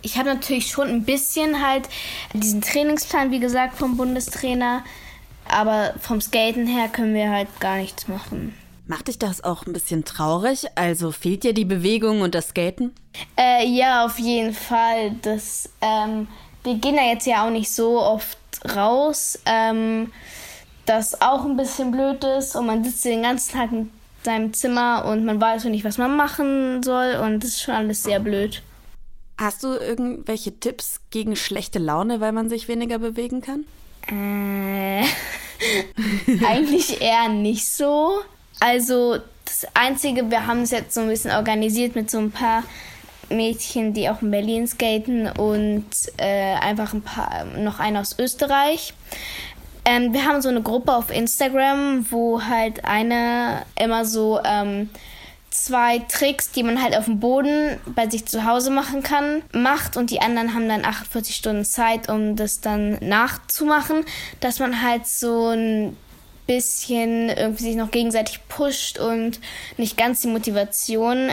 ich 0.01 0.17
habe 0.17 0.29
natürlich 0.29 0.67
schon 0.67 0.87
ein 0.87 1.03
bisschen 1.03 1.65
halt 1.65 1.89
diesen 2.33 2.61
Trainingsplan, 2.61 3.31
wie 3.31 3.39
gesagt, 3.39 3.77
vom 3.77 3.97
Bundestrainer. 3.97 4.83
Aber 5.47 5.93
vom 5.99 6.21
Skaten 6.21 6.65
her 6.65 6.87
können 6.87 7.13
wir 7.13 7.29
halt 7.29 7.47
gar 7.59 7.77
nichts 7.77 8.07
machen. 8.07 8.55
Macht 8.87 9.07
dich 9.07 9.17
das 9.17 9.43
auch 9.43 9.65
ein 9.65 9.73
bisschen 9.73 10.05
traurig? 10.05 10.67
Also 10.75 11.11
fehlt 11.11 11.43
dir 11.43 11.53
die 11.53 11.65
Bewegung 11.65 12.21
und 12.21 12.35
das 12.35 12.49
Skaten? 12.49 12.93
Äh, 13.35 13.67
ja, 13.67 14.05
auf 14.05 14.19
jeden 14.19 14.53
Fall. 14.53 15.15
Das, 15.23 15.69
ähm, 15.81 16.27
wir 16.63 16.75
gehen 16.75 16.95
da 16.95 17.03
jetzt 17.03 17.25
ja 17.25 17.45
auch 17.45 17.49
nicht 17.49 17.71
so 17.71 17.99
oft 17.99 18.37
raus. 18.75 19.39
Ähm, 19.45 20.11
das 20.85 21.19
auch 21.21 21.45
ein 21.45 21.57
bisschen 21.57 21.91
blöd 21.91 22.23
ist 22.23 22.55
und 22.55 22.67
man 22.67 22.83
sitzt 22.83 23.05
den 23.05 23.23
ganzen 23.23 23.53
Tag 23.53 23.71
in 23.71 23.89
seinem 24.21 24.53
Zimmer 24.53 25.05
und 25.05 25.25
man 25.25 25.41
weiß 25.41 25.65
nicht, 25.65 25.83
was 25.83 25.97
man 25.97 26.15
machen 26.15 26.83
soll 26.83 27.15
und 27.23 27.43
das 27.43 27.51
ist 27.51 27.61
schon 27.63 27.73
alles 27.73 28.03
sehr 28.03 28.19
blöd. 28.19 28.61
Hast 29.37 29.63
du 29.63 29.75
irgendwelche 29.75 30.59
Tipps 30.59 31.01
gegen 31.09 31.35
schlechte 31.35 31.79
Laune, 31.79 32.21
weil 32.21 32.31
man 32.31 32.49
sich 32.49 32.67
weniger 32.67 32.99
bewegen 32.99 33.41
kann? 33.41 33.65
Äh, 34.07 35.05
eigentlich 36.45 37.01
eher 37.01 37.29
nicht 37.29 37.67
so. 37.67 38.21
Also 38.59 39.17
das 39.45 39.67
Einzige, 39.73 40.29
wir 40.29 40.47
haben 40.47 40.61
es 40.61 40.71
jetzt 40.71 40.93
so 40.93 41.01
ein 41.01 41.07
bisschen 41.07 41.31
organisiert 41.31 41.95
mit 41.95 42.09
so 42.09 42.17
ein 42.17 42.31
paar 42.31 42.63
Mädchen, 43.29 43.93
die 43.93 44.09
auch 44.09 44.21
in 44.21 44.31
Berlin 44.31 44.67
skaten 44.67 45.27
und 45.27 45.85
äh, 46.17 46.55
einfach 46.55 46.93
ein 46.93 47.01
paar, 47.01 47.45
noch 47.57 47.79
einer 47.79 48.01
aus 48.01 48.17
Österreich. 48.17 48.93
Ähm, 49.83 50.13
wir 50.13 50.25
haben 50.25 50.41
so 50.41 50.49
eine 50.49 50.61
Gruppe 50.61 50.95
auf 50.95 51.11
Instagram, 51.11 52.05
wo 52.09 52.41
halt 52.41 52.85
eine 52.85 53.63
immer 53.79 54.03
so 54.05 54.39
ähm, 54.43 54.89
zwei 55.51 55.99
Tricks, 55.99 56.51
die 56.51 56.63
man 56.63 56.81
halt 56.81 56.97
auf 56.97 57.05
dem 57.05 57.19
Boden 57.19 57.79
bei 57.85 58.09
sich 58.09 58.25
zu 58.25 58.45
Hause 58.45 58.71
machen 58.71 59.03
kann, 59.03 59.43
macht 59.53 59.95
und 59.95 60.09
die 60.09 60.21
anderen 60.21 60.53
haben 60.53 60.67
dann 60.67 60.85
48 60.85 61.35
Stunden 61.35 61.65
Zeit, 61.65 62.09
um 62.09 62.35
das 62.35 62.61
dann 62.61 62.97
nachzumachen, 62.99 64.05
dass 64.39 64.59
man 64.59 64.81
halt 64.81 65.07
so 65.07 65.49
ein 65.49 65.95
bisschen 66.47 67.29
irgendwie 67.29 67.63
sich 67.63 67.75
noch 67.75 67.91
gegenseitig 67.91 68.39
pusht 68.47 68.99
und 68.99 69.39
nicht 69.77 69.97
ganz 69.97 70.21
die 70.21 70.27
Motivation 70.27 71.31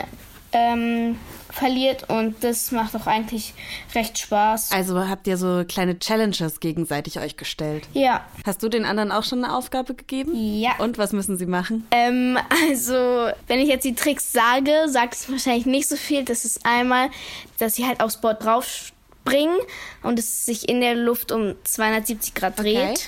ähm, 0.53 1.17
verliert 1.51 2.09
und 2.09 2.43
das 2.43 2.71
macht 2.71 2.95
auch 2.95 3.07
eigentlich 3.07 3.53
recht 3.93 4.17
Spaß. 4.17 4.71
Also 4.71 5.07
habt 5.07 5.27
ihr 5.27 5.37
so 5.37 5.63
kleine 5.67 5.99
Challenges 5.99 6.59
gegenseitig 6.59 7.19
euch 7.19 7.37
gestellt? 7.37 7.87
Ja. 7.93 8.25
Hast 8.45 8.63
du 8.63 8.69
den 8.69 8.85
anderen 8.85 9.11
auch 9.11 9.23
schon 9.23 9.43
eine 9.43 9.55
Aufgabe 9.55 9.93
gegeben? 9.93 10.31
Ja. 10.35 10.75
Und 10.79 10.97
was 10.97 11.13
müssen 11.13 11.37
sie 11.37 11.45
machen? 11.45 11.85
Ähm, 11.91 12.37
also, 12.69 13.29
wenn 13.47 13.59
ich 13.59 13.67
jetzt 13.67 13.83
die 13.83 13.95
Tricks 13.95 14.31
sage, 14.31 14.71
sagt 14.87 15.15
es 15.15 15.29
wahrscheinlich 15.29 15.65
nicht 15.65 15.87
so 15.87 15.95
viel. 15.95 16.23
Das 16.23 16.45
ist 16.45 16.65
einmal, 16.65 17.09
dass 17.59 17.75
sie 17.75 17.85
halt 17.85 18.01
aufs 18.01 18.17
Board 18.17 18.43
draufspringen 18.43 19.57
und 20.01 20.19
es 20.19 20.45
sich 20.45 20.69
in 20.69 20.81
der 20.81 20.95
Luft 20.95 21.31
um 21.31 21.55
270 21.63 22.33
Grad 22.33 22.59
dreht. 22.59 22.77
Okay. 22.77 22.99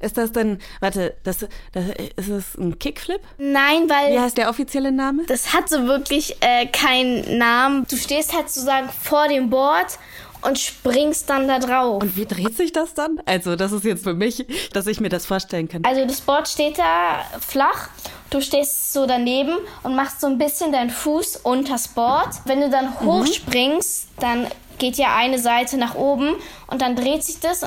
Ist 0.00 0.16
das 0.16 0.32
denn, 0.32 0.58
warte, 0.80 1.14
das, 1.24 1.46
das, 1.72 1.84
ist 2.16 2.28
es 2.28 2.54
ein 2.56 2.78
Kickflip? 2.78 3.20
Nein, 3.38 3.88
weil. 3.88 4.14
Wie 4.14 4.18
heißt 4.18 4.38
der 4.38 4.48
offizielle 4.48 4.92
Name? 4.92 5.24
Das 5.26 5.52
hat 5.52 5.68
so 5.68 5.86
wirklich 5.86 6.36
äh, 6.40 6.66
keinen 6.66 7.38
Namen. 7.38 7.86
Du 7.88 7.96
stehst 7.96 8.34
halt 8.34 8.48
sozusagen 8.48 8.88
vor 8.88 9.28
dem 9.28 9.50
Board 9.50 9.98
und 10.42 10.58
springst 10.58 11.28
dann 11.28 11.46
da 11.48 11.58
drauf. 11.58 12.02
Und 12.02 12.16
wie 12.16 12.24
dreht 12.24 12.56
sich 12.56 12.72
das 12.72 12.94
dann? 12.94 13.20
Also, 13.26 13.56
das 13.56 13.72
ist 13.72 13.84
jetzt 13.84 14.02
für 14.02 14.14
mich, 14.14 14.46
dass 14.72 14.86
ich 14.86 15.00
mir 15.00 15.10
das 15.10 15.26
vorstellen 15.26 15.68
kann. 15.68 15.84
Also, 15.84 16.06
das 16.06 16.22
Board 16.22 16.48
steht 16.48 16.78
da 16.78 17.24
flach. 17.46 17.90
Du 18.30 18.40
stehst 18.40 18.94
so 18.94 19.06
daneben 19.06 19.56
und 19.82 19.96
machst 19.96 20.20
so 20.20 20.28
ein 20.28 20.38
bisschen 20.38 20.72
deinen 20.72 20.90
Fuß 20.90 21.36
unters 21.42 21.88
Board. 21.88 22.28
Wenn 22.46 22.62
du 22.62 22.70
dann 22.70 22.86
mhm. 22.86 23.06
hochspringst, 23.06 24.08
dann 24.18 24.46
geht 24.78 24.96
ja 24.96 25.14
eine 25.14 25.38
Seite 25.38 25.76
nach 25.76 25.94
oben 25.94 26.36
und 26.68 26.80
dann 26.80 26.96
dreht 26.96 27.22
sich 27.22 27.40
das 27.40 27.66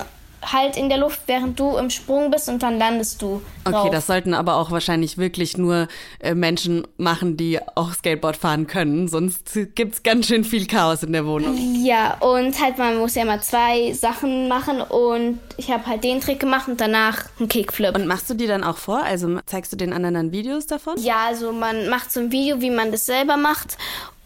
halt 0.52 0.78
in 0.78 0.90
der 0.90 0.98
Luft, 0.98 1.22
während 1.28 1.60
du 1.60 1.78
im 1.78 1.90
Sprung 1.90 2.32
bist 2.32 2.50
und 2.50 2.64
dann 2.64 2.78
landest 2.78 3.22
du. 3.22 3.42
Drauf. 3.64 3.86
Okay, 3.86 3.90
das 3.92 4.08
sollten 4.08 4.34
aber 4.34 4.56
auch 4.56 4.72
wahrscheinlich 4.72 5.18
wirklich 5.18 5.58
nur 5.58 5.88
äh, 6.20 6.36
Menschen 6.36 6.86
machen, 6.98 7.38
die 7.38 7.60
auch 7.76 7.94
Skateboard 7.94 8.36
fahren 8.36 8.68
können. 8.68 9.08
Sonst 9.08 9.58
gibt 9.76 9.96
es 9.96 10.04
ganz 10.04 10.28
schön 10.28 10.44
viel 10.44 10.68
Chaos 10.68 11.04
in 11.04 11.14
der 11.14 11.26
Wohnung. 11.26 11.58
Ja, 11.84 12.18
und 12.20 12.62
halt 12.62 12.78
man 12.78 12.98
muss 12.98 13.16
ja 13.16 13.24
immer 13.24 13.40
zwei 13.42 13.94
Sachen 13.94 14.48
machen 14.48 14.82
und 14.82 15.40
ich 15.58 15.72
habe 15.72 15.86
halt 15.86 16.04
den 16.04 16.20
Trick 16.20 16.40
gemacht 16.40 16.68
und 16.68 16.82
danach 16.82 17.26
einen 17.40 17.48
Kickflip. 17.48 17.96
Und 17.96 18.08
machst 18.08 18.30
du 18.30 18.34
die 18.34 18.48
dann 18.48 18.64
auch 18.64 18.78
vor? 18.78 19.04
Also 19.04 19.40
zeigst 19.46 19.72
du 19.72 19.78
den 19.78 19.94
anderen 19.94 20.16
dann 20.16 20.32
Videos 20.32 20.68
davon? 20.68 20.98
Ja, 20.98 21.26
also 21.28 21.52
man 21.52 21.90
macht 21.90 22.12
so 22.12 22.20
ein 22.20 22.32
Video, 22.32 22.62
wie 22.62 22.72
man 22.72 22.92
das 22.92 23.06
selber 23.06 23.38
macht 23.38 23.78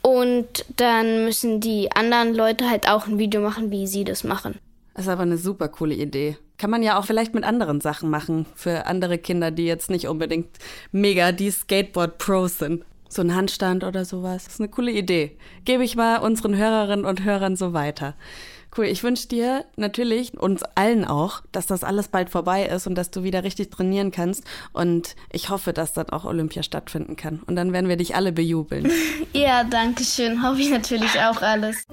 und 0.02 0.66
dann 0.78 1.26
müssen 1.26 1.60
die 1.60 1.92
anderen 1.92 2.34
Leute 2.34 2.70
halt 2.70 2.88
auch 2.88 3.08
ein 3.08 3.20
Video 3.20 3.42
machen, 3.42 3.72
wie 3.72 3.88
sie 3.88 4.04
das 4.04 4.24
machen. 4.24 4.58
Das 4.98 5.06
ist 5.06 5.12
aber 5.12 5.22
eine 5.22 5.38
super 5.38 5.68
coole 5.68 5.94
Idee. 5.94 6.38
Kann 6.58 6.72
man 6.72 6.82
ja 6.82 6.98
auch 6.98 7.06
vielleicht 7.06 7.36
mit 7.36 7.44
anderen 7.44 7.82
Sachen 7.82 8.10
machen. 8.10 8.48
Für 8.56 8.88
andere 8.88 9.20
Kinder, 9.20 9.52
die 9.52 9.66
jetzt 9.66 9.92
nicht 9.92 10.08
unbedingt 10.08 10.48
mega 10.92 11.32
die 11.32 11.52
Skateboard-Pros 11.52 12.58
sind. 12.58 12.84
So 13.08 13.22
ein 13.22 13.36
Handstand 13.36 13.84
oder 13.84 14.06
sowas. 14.06 14.46
Das 14.46 14.56
ist 14.56 14.60
eine 14.60 14.70
coole 14.70 14.92
Idee. 14.92 15.38
Gebe 15.66 15.84
ich 15.84 15.96
mal 15.96 16.18
unseren 16.18 16.58
Hörerinnen 16.58 17.06
und 17.06 17.24
Hörern 17.24 17.56
so 17.56 17.74
weiter. 17.74 18.16
Cool, 18.76 18.86
ich 18.86 19.04
wünsche 19.04 19.28
dir 19.28 19.66
natürlich, 19.76 20.36
uns 20.36 20.64
allen 20.74 21.06
auch, 21.06 21.44
dass 21.52 21.68
das 21.68 21.84
alles 21.84 22.08
bald 22.08 22.32
vorbei 22.32 22.66
ist 22.66 22.88
und 22.88 22.96
dass 22.96 23.12
du 23.12 23.22
wieder 23.22 23.44
richtig 23.44 23.70
trainieren 23.70 24.10
kannst. 24.10 24.46
Und 24.74 25.16
ich 25.32 25.52
hoffe, 25.52 25.74
dass 25.74 25.94
dann 25.94 26.10
auch 26.10 26.26
Olympia 26.26 26.64
stattfinden 26.64 27.16
kann. 27.16 27.44
Und 27.46 27.56
dann 27.56 27.72
werden 27.72 27.88
wir 27.88 27.98
dich 27.98 28.16
alle 28.16 28.32
bejubeln. 28.32 28.92
ja, 29.34 29.64
danke 29.64 30.04
schön. 30.04 30.42
Hoffe 30.42 30.60
ich 30.60 30.72
natürlich 30.72 31.22
auch 31.22 31.44
alles. 31.44 31.86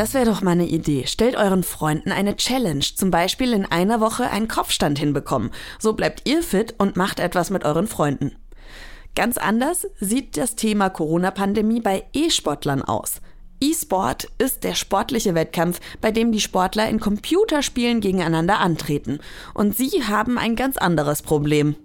Das 0.00 0.14
wäre 0.14 0.24
doch 0.24 0.40
mal 0.40 0.52
eine 0.52 0.66
Idee. 0.66 1.04
Stellt 1.06 1.36
euren 1.36 1.62
Freunden 1.62 2.10
eine 2.10 2.34
Challenge. 2.34 2.80
Zum 2.80 3.10
Beispiel 3.10 3.52
in 3.52 3.66
einer 3.66 4.00
Woche 4.00 4.30
einen 4.30 4.48
Kopfstand 4.48 4.98
hinbekommen. 4.98 5.50
So 5.78 5.92
bleibt 5.92 6.26
ihr 6.26 6.42
fit 6.42 6.74
und 6.78 6.96
macht 6.96 7.20
etwas 7.20 7.50
mit 7.50 7.66
euren 7.66 7.86
Freunden. 7.86 8.34
Ganz 9.14 9.36
anders 9.36 9.86
sieht 10.00 10.38
das 10.38 10.56
Thema 10.56 10.88
Corona-Pandemie 10.88 11.82
bei 11.82 12.04
E-Sportlern 12.14 12.80
aus. 12.80 13.20
E-Sport 13.60 14.28
ist 14.38 14.64
der 14.64 14.74
sportliche 14.74 15.34
Wettkampf, 15.34 15.80
bei 16.00 16.10
dem 16.10 16.32
die 16.32 16.40
Sportler 16.40 16.88
in 16.88 16.98
Computerspielen 16.98 18.00
gegeneinander 18.00 18.58
antreten. 18.58 19.18
Und 19.52 19.76
sie 19.76 20.04
haben 20.04 20.38
ein 20.38 20.56
ganz 20.56 20.78
anderes 20.78 21.20
Problem. 21.20 21.76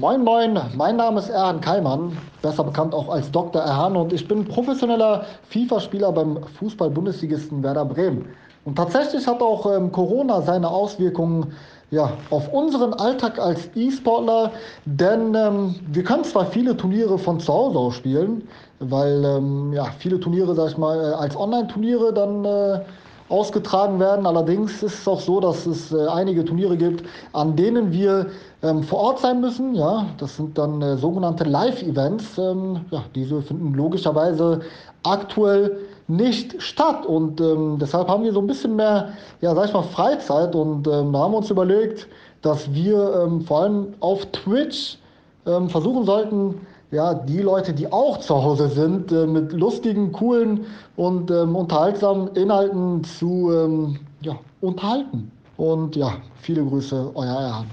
Moin 0.00 0.24
Moin, 0.24 0.58
mein 0.76 0.96
Name 0.96 1.20
ist 1.20 1.28
Erhan 1.28 1.60
Keimann, 1.60 2.18
besser 2.42 2.64
bekannt 2.64 2.92
auch 2.92 3.08
als 3.08 3.30
Dr. 3.30 3.62
Erhan 3.62 3.94
und 3.96 4.12
ich 4.12 4.26
bin 4.26 4.44
professioneller 4.44 5.24
FIFA-Spieler 5.50 6.10
beim 6.10 6.42
Fußball-Bundesligisten 6.58 7.62
Werder 7.62 7.84
Bremen. 7.84 8.26
Und 8.64 8.74
tatsächlich 8.74 9.24
hat 9.28 9.40
auch 9.40 9.72
ähm, 9.72 9.92
Corona 9.92 10.42
seine 10.42 10.68
Auswirkungen 10.68 11.52
ja, 11.92 12.10
auf 12.30 12.52
unseren 12.52 12.92
Alltag 12.94 13.38
als 13.38 13.70
E-Sportler, 13.76 14.50
denn 14.84 15.32
ähm, 15.36 15.76
wir 15.92 16.02
können 16.02 16.24
zwar 16.24 16.46
viele 16.46 16.76
Turniere 16.76 17.16
von 17.16 17.38
zu 17.38 17.52
Hause 17.52 17.78
aus 17.78 17.94
spielen, 17.94 18.48
weil 18.80 19.24
ähm, 19.24 19.72
ja, 19.72 19.84
viele 20.00 20.18
Turniere, 20.18 20.56
sag 20.56 20.70
ich 20.70 20.76
mal, 20.76 20.98
äh, 20.98 21.14
als 21.14 21.36
Online-Turniere 21.36 22.12
dann 22.12 22.44
äh, 22.44 22.80
ausgetragen 23.28 23.98
werden. 24.00 24.26
Allerdings 24.26 24.82
ist 24.82 25.00
es 25.00 25.08
auch 25.08 25.20
so, 25.20 25.40
dass 25.40 25.66
es 25.66 25.92
äh, 25.92 26.06
einige 26.08 26.44
Turniere 26.44 26.76
gibt, 26.76 27.04
an 27.32 27.56
denen 27.56 27.92
wir 27.92 28.26
ähm, 28.62 28.82
vor 28.82 28.98
Ort 29.00 29.20
sein 29.20 29.40
müssen. 29.40 29.74
Ja, 29.74 30.06
das 30.18 30.36
sind 30.36 30.56
dann 30.58 30.82
äh, 30.82 30.96
sogenannte 30.96 31.44
Live-Events. 31.44 32.38
Ähm, 32.38 32.80
ja, 32.90 33.04
diese 33.14 33.42
finden 33.42 33.74
logischerweise 33.74 34.60
aktuell 35.02 35.78
nicht 36.06 36.60
statt 36.62 37.06
und 37.06 37.40
ähm, 37.40 37.78
deshalb 37.80 38.08
haben 38.08 38.24
wir 38.24 38.32
so 38.32 38.40
ein 38.40 38.46
bisschen 38.46 38.76
mehr, 38.76 39.10
ja, 39.40 39.54
sag 39.54 39.68
ich 39.68 39.72
mal, 39.72 39.82
Freizeit 39.82 40.54
und 40.54 40.86
ähm, 40.86 41.12
da 41.12 41.18
haben 41.20 41.32
wir 41.32 41.38
uns 41.38 41.50
überlegt, 41.50 42.08
dass 42.42 42.72
wir 42.74 43.22
ähm, 43.24 43.40
vor 43.40 43.62
allem 43.62 43.94
auf 44.00 44.26
Twitch 44.26 44.98
ähm, 45.46 45.70
versuchen 45.70 46.04
sollten, 46.04 46.60
ja, 46.94 47.12
die 47.12 47.40
Leute, 47.40 47.74
die 47.74 47.90
auch 47.90 48.18
zu 48.18 48.34
Hause 48.34 48.68
sind, 48.68 49.10
äh, 49.10 49.26
mit 49.26 49.52
lustigen, 49.52 50.12
coolen 50.12 50.66
und 50.96 51.30
ähm, 51.30 51.56
unterhaltsamen 51.56 52.28
Inhalten 52.36 53.02
zu 53.02 53.52
ähm, 53.52 53.98
ja, 54.20 54.38
unterhalten. 54.60 55.30
Und 55.56 55.96
ja, 55.96 56.16
viele 56.40 56.64
Grüße, 56.64 57.10
euer 57.14 57.26
Erhan. 57.26 57.70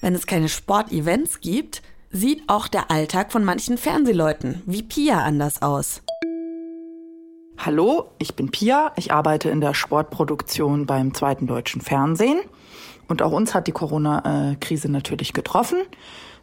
Wenn 0.00 0.14
es 0.14 0.26
keine 0.26 0.48
Sportevents 0.48 1.40
gibt, 1.40 1.82
sieht 2.10 2.42
auch 2.48 2.66
der 2.66 2.90
Alltag 2.90 3.30
von 3.30 3.44
manchen 3.44 3.78
Fernsehleuten 3.78 4.62
wie 4.66 4.82
Pia 4.82 5.22
anders 5.22 5.62
aus. 5.62 6.02
Hallo, 7.58 8.10
ich 8.18 8.34
bin 8.34 8.50
Pia. 8.50 8.92
Ich 8.96 9.12
arbeite 9.12 9.48
in 9.48 9.60
der 9.60 9.72
Sportproduktion 9.74 10.86
beim 10.86 11.14
Zweiten 11.14 11.46
Deutschen 11.46 11.80
Fernsehen. 11.80 12.40
Und 13.06 13.22
auch 13.22 13.32
uns 13.32 13.54
hat 13.54 13.66
die 13.66 13.72
Corona-Krise 13.72 14.90
natürlich 14.90 15.32
getroffen. 15.32 15.78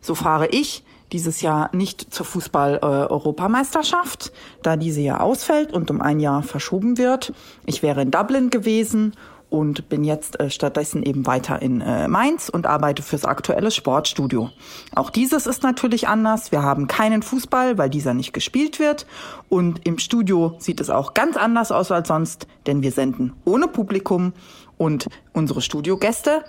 So 0.02 0.16
fahre 0.16 0.48
ich 0.48 0.84
dieses 1.12 1.42
Jahr 1.42 1.70
nicht 1.74 2.14
zur 2.14 2.26
Fußball-Europameisterschaft, 2.26 4.32
da 4.64 4.78
diese 4.78 5.02
ja 5.02 5.20
ausfällt 5.20 5.74
und 5.74 5.92
um 5.92 6.02
ein 6.02 6.20
Jahr 6.20 6.44
verschoben 6.44 6.98
wird. 6.98 7.34
Ich 7.66 7.84
wäre 7.84 8.02
in 8.02 8.12
Dublin 8.12 8.50
gewesen 8.50 9.14
und 9.50 9.90
bin 9.90 10.04
jetzt 10.04 10.40
äh, 10.40 10.50
stattdessen 10.50 11.04
eben 11.04 11.26
weiter 11.26 11.62
in 11.62 11.82
äh, 11.82 12.08
Mainz 12.08 12.50
und 12.50 12.68
arbeite 12.68 13.02
fürs 13.02 13.26
aktuelle 13.26 13.72
Sportstudio. 13.72 14.52
Auch 14.96 15.10
dieses 15.10 15.48
ist 15.48 15.64
natürlich 15.64 16.08
anders. 16.08 16.52
Wir 16.52 16.62
haben 16.62 16.88
keinen 16.88 17.24
Fußball, 17.24 17.78
weil 17.78 17.90
dieser 17.90 18.14
nicht 18.14 18.34
gespielt 18.34 18.80
wird. 18.80 19.08
Und 19.50 19.86
im 19.88 19.98
Studio 19.98 20.56
sieht 20.60 20.80
es 20.80 20.90
auch 20.90 21.16
ganz 21.16 21.36
anders 21.36 21.72
aus 21.72 21.92
als 21.92 22.08
sonst, 22.08 22.48
denn 22.68 22.84
wir 22.84 22.92
senden 22.92 23.34
ohne 23.46 23.68
Publikum 23.68 24.34
und 24.78 25.08
unsere 25.34 25.62
Studiogäste 25.62 26.44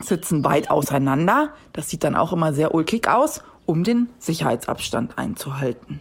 sitzen 0.00 0.44
weit 0.44 0.70
auseinander. 0.70 1.54
Das 1.72 1.88
sieht 1.88 2.04
dann 2.04 2.14
auch 2.14 2.32
immer 2.32 2.52
sehr 2.52 2.74
ulkig 2.74 3.08
aus, 3.08 3.42
um 3.68 3.84
den 3.84 4.08
Sicherheitsabstand 4.18 5.18
einzuhalten. 5.18 6.00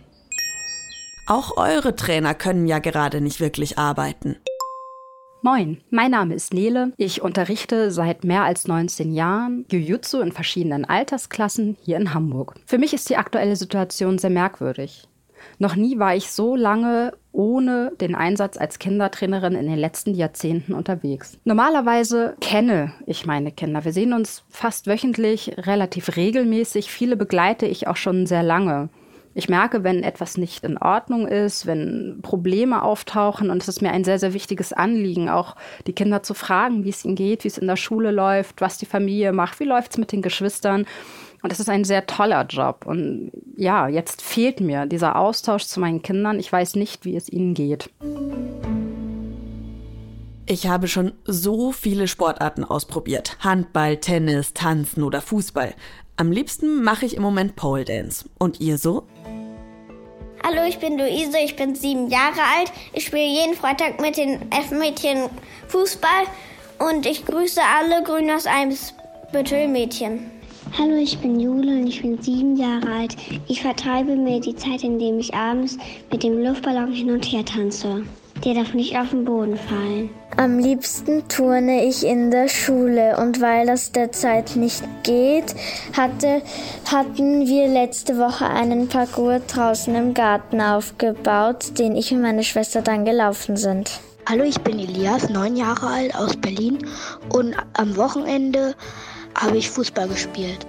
Auch 1.27 1.57
eure 1.57 1.95
Trainer 1.95 2.33
können 2.33 2.65
ja 2.65 2.79
gerade 2.79 3.19
nicht 3.19 3.41
wirklich 3.41 3.77
arbeiten. 3.77 4.37
Moin, 5.41 5.81
mein 5.91 6.11
Name 6.11 6.33
ist 6.33 6.53
Nele. 6.53 6.93
Ich 6.97 7.21
unterrichte 7.21 7.91
seit 7.91 8.23
mehr 8.23 8.43
als 8.43 8.67
19 8.67 9.13
Jahren 9.13 9.65
Jiu-Jitsu 9.69 10.19
in 10.21 10.31
verschiedenen 10.31 10.85
Altersklassen 10.85 11.77
hier 11.83 11.97
in 11.97 12.13
Hamburg. 12.13 12.55
Für 12.65 12.77
mich 12.77 12.93
ist 12.93 13.09
die 13.09 13.17
aktuelle 13.17 13.55
Situation 13.55 14.17
sehr 14.17 14.29
merkwürdig. 14.29 15.07
Noch 15.59 15.75
nie 15.75 15.99
war 15.99 16.15
ich 16.15 16.31
so 16.31 16.55
lange 16.55 17.13
ohne 17.31 17.91
den 18.01 18.15
Einsatz 18.15 18.57
als 18.57 18.79
Kindertrainerin 18.79 19.55
in 19.55 19.67
den 19.67 19.77
letzten 19.77 20.15
Jahrzehnten 20.15 20.73
unterwegs. 20.73 21.37
Normalerweise 21.43 22.35
kenne 22.41 22.93
ich 23.05 23.25
meine 23.25 23.51
Kinder. 23.51 23.85
Wir 23.85 23.93
sehen 23.93 24.13
uns 24.13 24.43
fast 24.49 24.87
wöchentlich, 24.87 25.53
relativ 25.57 26.15
regelmäßig. 26.15 26.91
Viele 26.91 27.15
begleite 27.15 27.67
ich 27.67 27.87
auch 27.87 27.97
schon 27.97 28.25
sehr 28.25 28.43
lange. 28.43 28.89
Ich 29.37 29.49
merke, 29.49 29.83
wenn 29.83 30.01
etwas 30.01 30.35
nicht 30.37 30.63
in 30.63 30.79
Ordnung 30.79 31.27
ist, 31.27 31.67
wenn 31.67 32.21
Probleme 32.23 32.81
auftauchen 32.81 33.51
und 33.51 33.61
es 33.61 33.67
ist 33.67 33.83
mir 33.83 33.91
ein 33.91 34.03
sehr, 34.03 34.17
sehr 34.17 34.33
wichtiges 34.33 34.73
Anliegen, 34.73 35.29
auch 35.29 35.55
die 35.85 35.93
Kinder 35.93 36.23
zu 36.23 36.33
fragen, 36.33 36.83
wie 36.83 36.89
es 36.89 37.05
ihnen 37.05 37.13
geht, 37.13 37.43
wie 37.43 37.47
es 37.47 37.59
in 37.59 37.67
der 37.67 37.75
Schule 37.75 38.09
läuft, 38.09 38.61
was 38.61 38.79
die 38.79 38.87
Familie 38.87 39.33
macht, 39.33 39.59
wie 39.59 39.65
läuft 39.65 39.91
es 39.91 39.99
mit 39.99 40.11
den 40.11 40.23
Geschwistern. 40.23 40.87
Und 41.41 41.51
das 41.51 41.59
ist 41.59 41.69
ein 41.69 41.83
sehr 41.83 42.05
toller 42.07 42.45
Job. 42.45 42.85
Und 42.85 43.31
ja, 43.55 43.87
jetzt 43.87 44.21
fehlt 44.21 44.59
mir 44.59 44.85
dieser 44.85 45.15
Austausch 45.15 45.65
zu 45.65 45.79
meinen 45.79 46.01
Kindern. 46.01 46.39
Ich 46.39 46.51
weiß 46.51 46.75
nicht, 46.75 47.05
wie 47.05 47.15
es 47.15 47.29
ihnen 47.29 47.53
geht. 47.53 47.89
Ich 50.45 50.67
habe 50.67 50.87
schon 50.87 51.11
so 51.25 51.71
viele 51.71 52.07
Sportarten 52.07 52.63
ausprobiert. 52.63 53.37
Handball, 53.41 53.97
Tennis, 53.97 54.53
Tanzen 54.53 55.03
oder 55.03 55.21
Fußball. 55.21 55.75
Am 56.15 56.31
liebsten 56.31 56.83
mache 56.83 57.05
ich 57.05 57.15
im 57.15 57.21
Moment 57.21 57.55
Pole 57.55 57.85
Dance. 57.85 58.25
Und 58.39 58.59
ihr 58.59 58.77
so? 58.77 59.03
Hallo, 60.43 60.63
ich 60.67 60.79
bin 60.79 60.97
Luise, 60.97 61.37
ich 61.43 61.55
bin 61.55 61.75
sieben 61.75 62.07
Jahre 62.07 62.41
alt. 62.57 62.71
Ich 62.93 63.05
spiele 63.05 63.27
jeden 63.27 63.55
Freitag 63.55 63.99
mit 63.99 64.17
den 64.17 64.49
F-Mädchen 64.51 65.29
Fußball 65.67 66.23
und 66.79 67.05
ich 67.05 67.25
grüße 67.25 67.59
alle 67.61 68.03
Grün 68.03 68.31
aus 68.31 68.45
Eimsbüttel 68.45 69.67
Mädchen. 69.67 70.36
Hallo, 70.75 70.95
ich 70.95 71.17
bin 71.19 71.39
Jule 71.39 71.79
und 71.79 71.87
ich 71.87 72.01
bin 72.01 72.21
sieben 72.21 72.55
Jahre 72.55 72.91
alt. 72.91 73.15
Ich 73.47 73.61
vertreibe 73.61 74.15
mir 74.15 74.39
die 74.39 74.55
Zeit, 74.55 74.83
indem 74.83 75.17
ich 75.19 75.33
abends 75.33 75.77
mit 76.11 76.23
dem 76.23 76.43
Luftballon 76.43 76.91
hin 76.91 77.11
und 77.11 77.25
her 77.25 77.45
tanze. 77.45 78.03
Der 78.43 78.53
darf 78.53 78.73
nicht 78.73 78.97
auf 78.97 79.09
den 79.09 79.25
Boden 79.25 79.57
fallen. 79.57 80.09
Am 80.35 80.59
liebsten 80.59 81.27
turne 81.27 81.85
ich 81.85 82.05
in 82.05 82.29
der 82.29 82.47
Schule 82.47 83.17
und 83.17 83.41
weil 83.41 83.65
das 83.65 83.91
derzeit 83.91 84.55
nicht 84.55 84.83
geht, 85.03 85.55
hatte, 85.95 86.43
hatten 86.91 87.47
wir 87.47 87.67
letzte 87.67 88.17
Woche 88.19 88.45
einen 88.45 88.87
Parcours 88.87 89.41
draußen 89.47 89.95
im 89.95 90.13
Garten 90.13 90.61
aufgebaut, 90.61 91.79
den 91.79 91.95
ich 91.95 92.11
und 92.11 92.21
meine 92.21 92.43
Schwester 92.43 92.81
dann 92.81 93.05
gelaufen 93.05 93.57
sind. 93.57 93.99
Hallo, 94.29 94.43
ich 94.43 94.59
bin 94.59 94.77
Elias, 94.77 95.29
neun 95.29 95.55
Jahre 95.55 95.87
alt 95.87 96.15
aus 96.15 96.35
Berlin 96.35 96.79
und 97.29 97.55
am 97.73 97.95
Wochenende 97.95 98.75
habe 99.37 99.57
ich 99.57 99.69
Fußball 99.69 100.07
gespielt. 100.07 100.65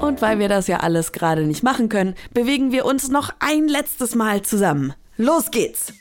Und 0.00 0.20
weil 0.22 0.38
wir 0.38 0.48
das 0.48 0.66
ja 0.66 0.78
alles 0.80 1.12
gerade 1.12 1.42
nicht 1.42 1.62
machen 1.62 1.88
können, 1.88 2.14
bewegen 2.32 2.70
wir 2.70 2.84
uns 2.84 3.08
noch 3.08 3.30
ein 3.38 3.66
letztes 3.66 4.14
Mal 4.14 4.42
zusammen. 4.42 4.94
Los 5.16 5.50
geht's! 5.50 5.92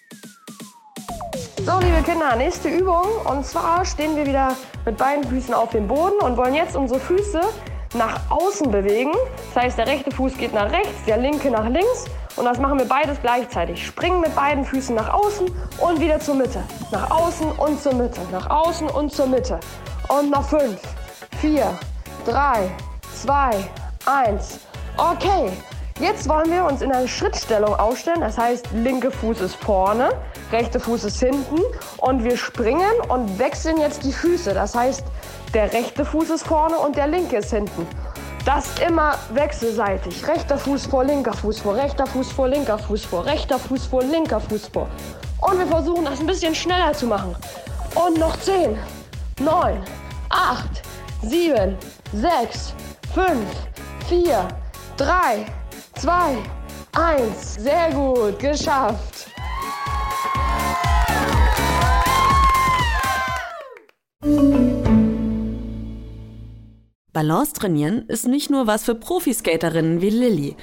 So, 1.65 1.80
liebe 1.80 2.04
Kinder, 2.04 2.36
nächste 2.36 2.69
Übung. 2.69 3.08
Und 3.25 3.45
zwar 3.45 3.86
stehen 3.86 4.15
wir 4.15 4.25
wieder 4.25 4.56
mit 4.86 4.97
beiden 4.97 5.23
Füßen 5.23 5.54
auf 5.54 5.71
dem 5.71 5.88
Boden 5.88 6.19
und 6.21 6.38
wollen 6.38 6.54
jetzt 6.54 6.75
unsere 6.75 6.99
Füße 6.99 7.41
nach 7.95 8.19
außen 8.30 8.69
bewegen. 8.69 9.13
Das 9.54 9.63
heißt, 9.63 9.78
der 9.78 9.88
rechte 9.88 10.12
Fuß 10.12 10.38
geht 10.38 10.54
nach 10.54 10.71
rechts, 10.71 11.04
der 11.08 11.17
linke 11.17 11.49
nach 11.49 11.67
links. 11.67 12.06
Und 12.36 12.45
das 12.45 12.60
machen 12.60 12.78
wir 12.78 12.86
beides 12.86 13.17
gleichzeitig. 13.21 13.84
Springen 13.84 14.19
mit 14.19 14.36
beiden 14.36 14.65
Füßen 14.65 14.93
nach 14.93 15.13
außen 15.13 15.49
und 15.80 15.99
wieder 15.99 16.19
zur 16.19 16.36
Mitte. 16.36 16.62
Nach 16.91 17.10
außen 17.10 17.49
und 17.54 17.82
zur 17.82 17.93
Mitte. 17.95 18.21
Nach 18.32 18.49
außen 18.49 18.88
und 18.88 19.12
zur 19.12 19.28
Mitte. 19.28 19.60
Und 20.08 20.32
noch 20.32 20.48
fünf, 20.48 20.80
vier, 21.39 21.78
drei, 22.26 22.70
zwei, 23.13 23.52
eins. 24.06 24.60
Okay, 24.98 25.52
Jetzt 26.02 26.28
wollen 26.28 26.52
wir 26.52 26.65
uns 26.65 26.82
in 26.82 26.91
eine 26.91 27.08
Schrittstellung 27.08 27.74
aufstellen. 27.74 28.20
Das 28.20 28.38
heißt, 28.38 28.68
linke 28.74 29.12
Fuß 29.12 29.39
ist 29.39 29.56
vorne, 29.56 30.10
rechte 30.52 30.78
Fuß 30.78 31.06
ist 31.06 31.22
hinten 31.22 31.62
und 32.00 32.22
wir 32.22 32.36
springen 32.36 33.00
und 33.08 33.39
wechseln 33.39 33.78
jetzt 33.78 34.04
die 34.04 34.12
Füße. 34.12 34.54
Das 34.54 34.76
heißt, 34.76 35.06
der 35.54 35.72
rechte 35.72 36.04
Fuß 36.04 36.32
ist 36.32 36.46
vorne 36.46 36.76
und 36.76 36.98
der 36.98 37.08
linke 37.08 37.38
ist 37.38 37.52
hinten. 37.52 37.88
Das 38.44 38.78
immer 38.86 39.18
wechselseitig. 39.34 40.28
Rechter 40.28 40.58
Fuß 40.58 40.88
vor, 40.88 41.06
linker 41.06 41.32
Fuß 41.32 41.62
vor, 41.62 41.76
rechter 41.78 42.06
Fuß 42.06 42.30
vor, 42.34 42.50
linker 42.50 42.78
Fuß 42.78 43.06
vor, 43.06 43.26
rechter 43.26 43.58
Fuß 43.58 43.86
vor, 43.86 44.04
linker 44.04 44.41
Fuß 44.41 44.68
vor. 44.68 44.89
Und 45.39 45.60
wir 45.60 45.68
versuchen 45.68 46.04
das 46.04 46.20
ein 46.20 46.28
bisschen 46.28 46.54
schneller 46.54 46.91
zu 46.91 47.08
machen. 47.08 47.38
Und 47.96 48.18
noch 48.18 48.38
10, 48.38 48.78
9, 49.41 49.84
8, 50.30 50.82
7, 51.24 51.78
6, 52.13 52.74
5, 53.13 53.38
4, 54.08 54.48
3, 54.95 55.45
zwei, 55.95 56.38
eins. 56.93 57.56
Sehr 57.56 57.91
gut, 57.91 58.39
geschafft. 58.39 59.28
Balance 67.12 67.54
trainieren 67.54 68.06
ist 68.08 68.28
nicht 68.28 68.50
nur 68.50 68.67
was 68.67 68.86
für 68.86 68.95
Profiskaterinnen 68.95 70.02
wie 70.02 70.12
Lilly. 70.12 70.56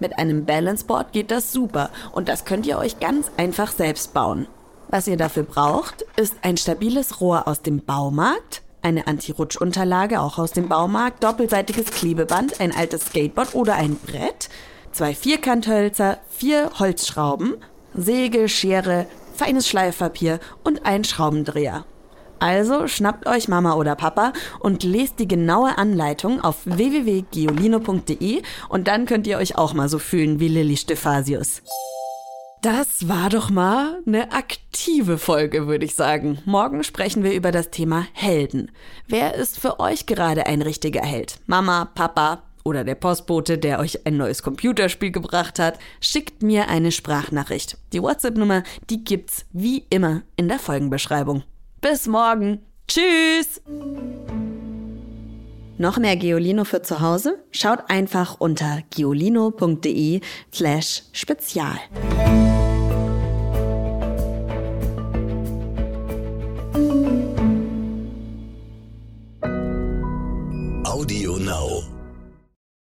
Mit 0.00 0.18
einem 0.18 0.44
Balanceboard 0.44 1.12
geht 1.12 1.30
das 1.30 1.52
super 1.52 1.90
und 2.10 2.28
das 2.28 2.44
könnt 2.44 2.66
ihr 2.66 2.78
euch 2.78 2.98
ganz 2.98 3.30
einfach 3.36 3.70
selbst 3.70 4.12
bauen. 4.12 4.48
Was 4.90 5.06
ihr 5.06 5.18
dafür 5.18 5.42
braucht, 5.42 6.02
ist 6.16 6.36
ein 6.42 6.56
stabiles 6.56 7.20
Rohr 7.20 7.46
aus 7.46 7.60
dem 7.60 7.84
Baumarkt, 7.84 8.62
eine 8.80 9.06
Anti-Rutsch-Unterlage 9.06 10.20
auch 10.20 10.38
aus 10.38 10.52
dem 10.52 10.68
Baumarkt, 10.68 11.22
doppelseitiges 11.22 11.86
Klebeband, 11.86 12.58
ein 12.60 12.74
altes 12.74 13.06
Skateboard 13.06 13.54
oder 13.54 13.74
ein 13.74 13.96
Brett, 13.96 14.48
zwei 14.92 15.14
Vierkanthölzer, 15.14 16.18
vier 16.30 16.70
Holzschrauben, 16.78 17.56
Säge, 17.94 18.48
Schere, 18.48 19.06
feines 19.34 19.68
Schleifpapier 19.68 20.40
und 20.64 20.86
ein 20.86 21.04
Schraubendreher. 21.04 21.84
Also 22.38 22.86
schnappt 22.86 23.26
euch 23.26 23.48
Mama 23.48 23.74
oder 23.74 23.94
Papa 23.94 24.32
und 24.60 24.84
lest 24.84 25.18
die 25.18 25.28
genaue 25.28 25.76
Anleitung 25.76 26.40
auf 26.40 26.64
www.geolino.de 26.64 28.42
und 28.68 28.88
dann 28.88 29.04
könnt 29.04 29.26
ihr 29.26 29.36
euch 29.38 29.58
auch 29.58 29.74
mal 29.74 29.88
so 29.88 29.98
fühlen 29.98 30.40
wie 30.40 30.48
Lilly 30.48 30.76
Stephasius. 30.76 31.62
Das 32.62 33.08
war 33.08 33.28
doch 33.30 33.50
mal 33.50 34.00
eine 34.04 34.32
aktive 34.32 35.18
Folge, 35.18 35.68
würde 35.68 35.84
ich 35.84 35.94
sagen. 35.94 36.38
Morgen 36.44 36.82
sprechen 36.82 37.22
wir 37.22 37.32
über 37.32 37.52
das 37.52 37.70
Thema 37.70 38.06
Helden. 38.12 38.72
Wer 39.06 39.34
ist 39.34 39.60
für 39.60 39.78
euch 39.78 40.06
gerade 40.06 40.46
ein 40.46 40.62
richtiger 40.62 41.02
Held? 41.02 41.38
Mama, 41.46 41.84
Papa, 41.94 42.42
oder 42.64 42.82
der 42.82 42.96
Postbote, 42.96 43.58
der 43.58 43.78
euch 43.78 44.04
ein 44.06 44.16
neues 44.16 44.42
Computerspiel 44.42 45.12
gebracht 45.12 45.58
hat, 45.60 45.78
schickt 46.00 46.42
mir 46.42 46.68
eine 46.68 46.90
Sprachnachricht. 46.90 47.78
Die 47.92 48.02
WhatsApp-Nummer, 48.02 48.64
die 48.90 49.04
gibt's 49.04 49.46
wie 49.52 49.84
immer 49.88 50.22
in 50.36 50.48
der 50.48 50.58
Folgenbeschreibung. 50.58 51.44
Bis 51.80 52.06
morgen. 52.08 52.60
Tschüss! 52.88 53.62
Noch 55.78 55.96
mehr 55.98 56.16
Geolino 56.16 56.64
für 56.64 56.82
zu 56.82 57.00
Hause? 57.00 57.38
Schaut 57.52 57.88
einfach 57.88 58.40
unter 58.40 58.82
geolino.de 58.90 60.20
slash 60.52 61.04
spezial. 61.12 61.78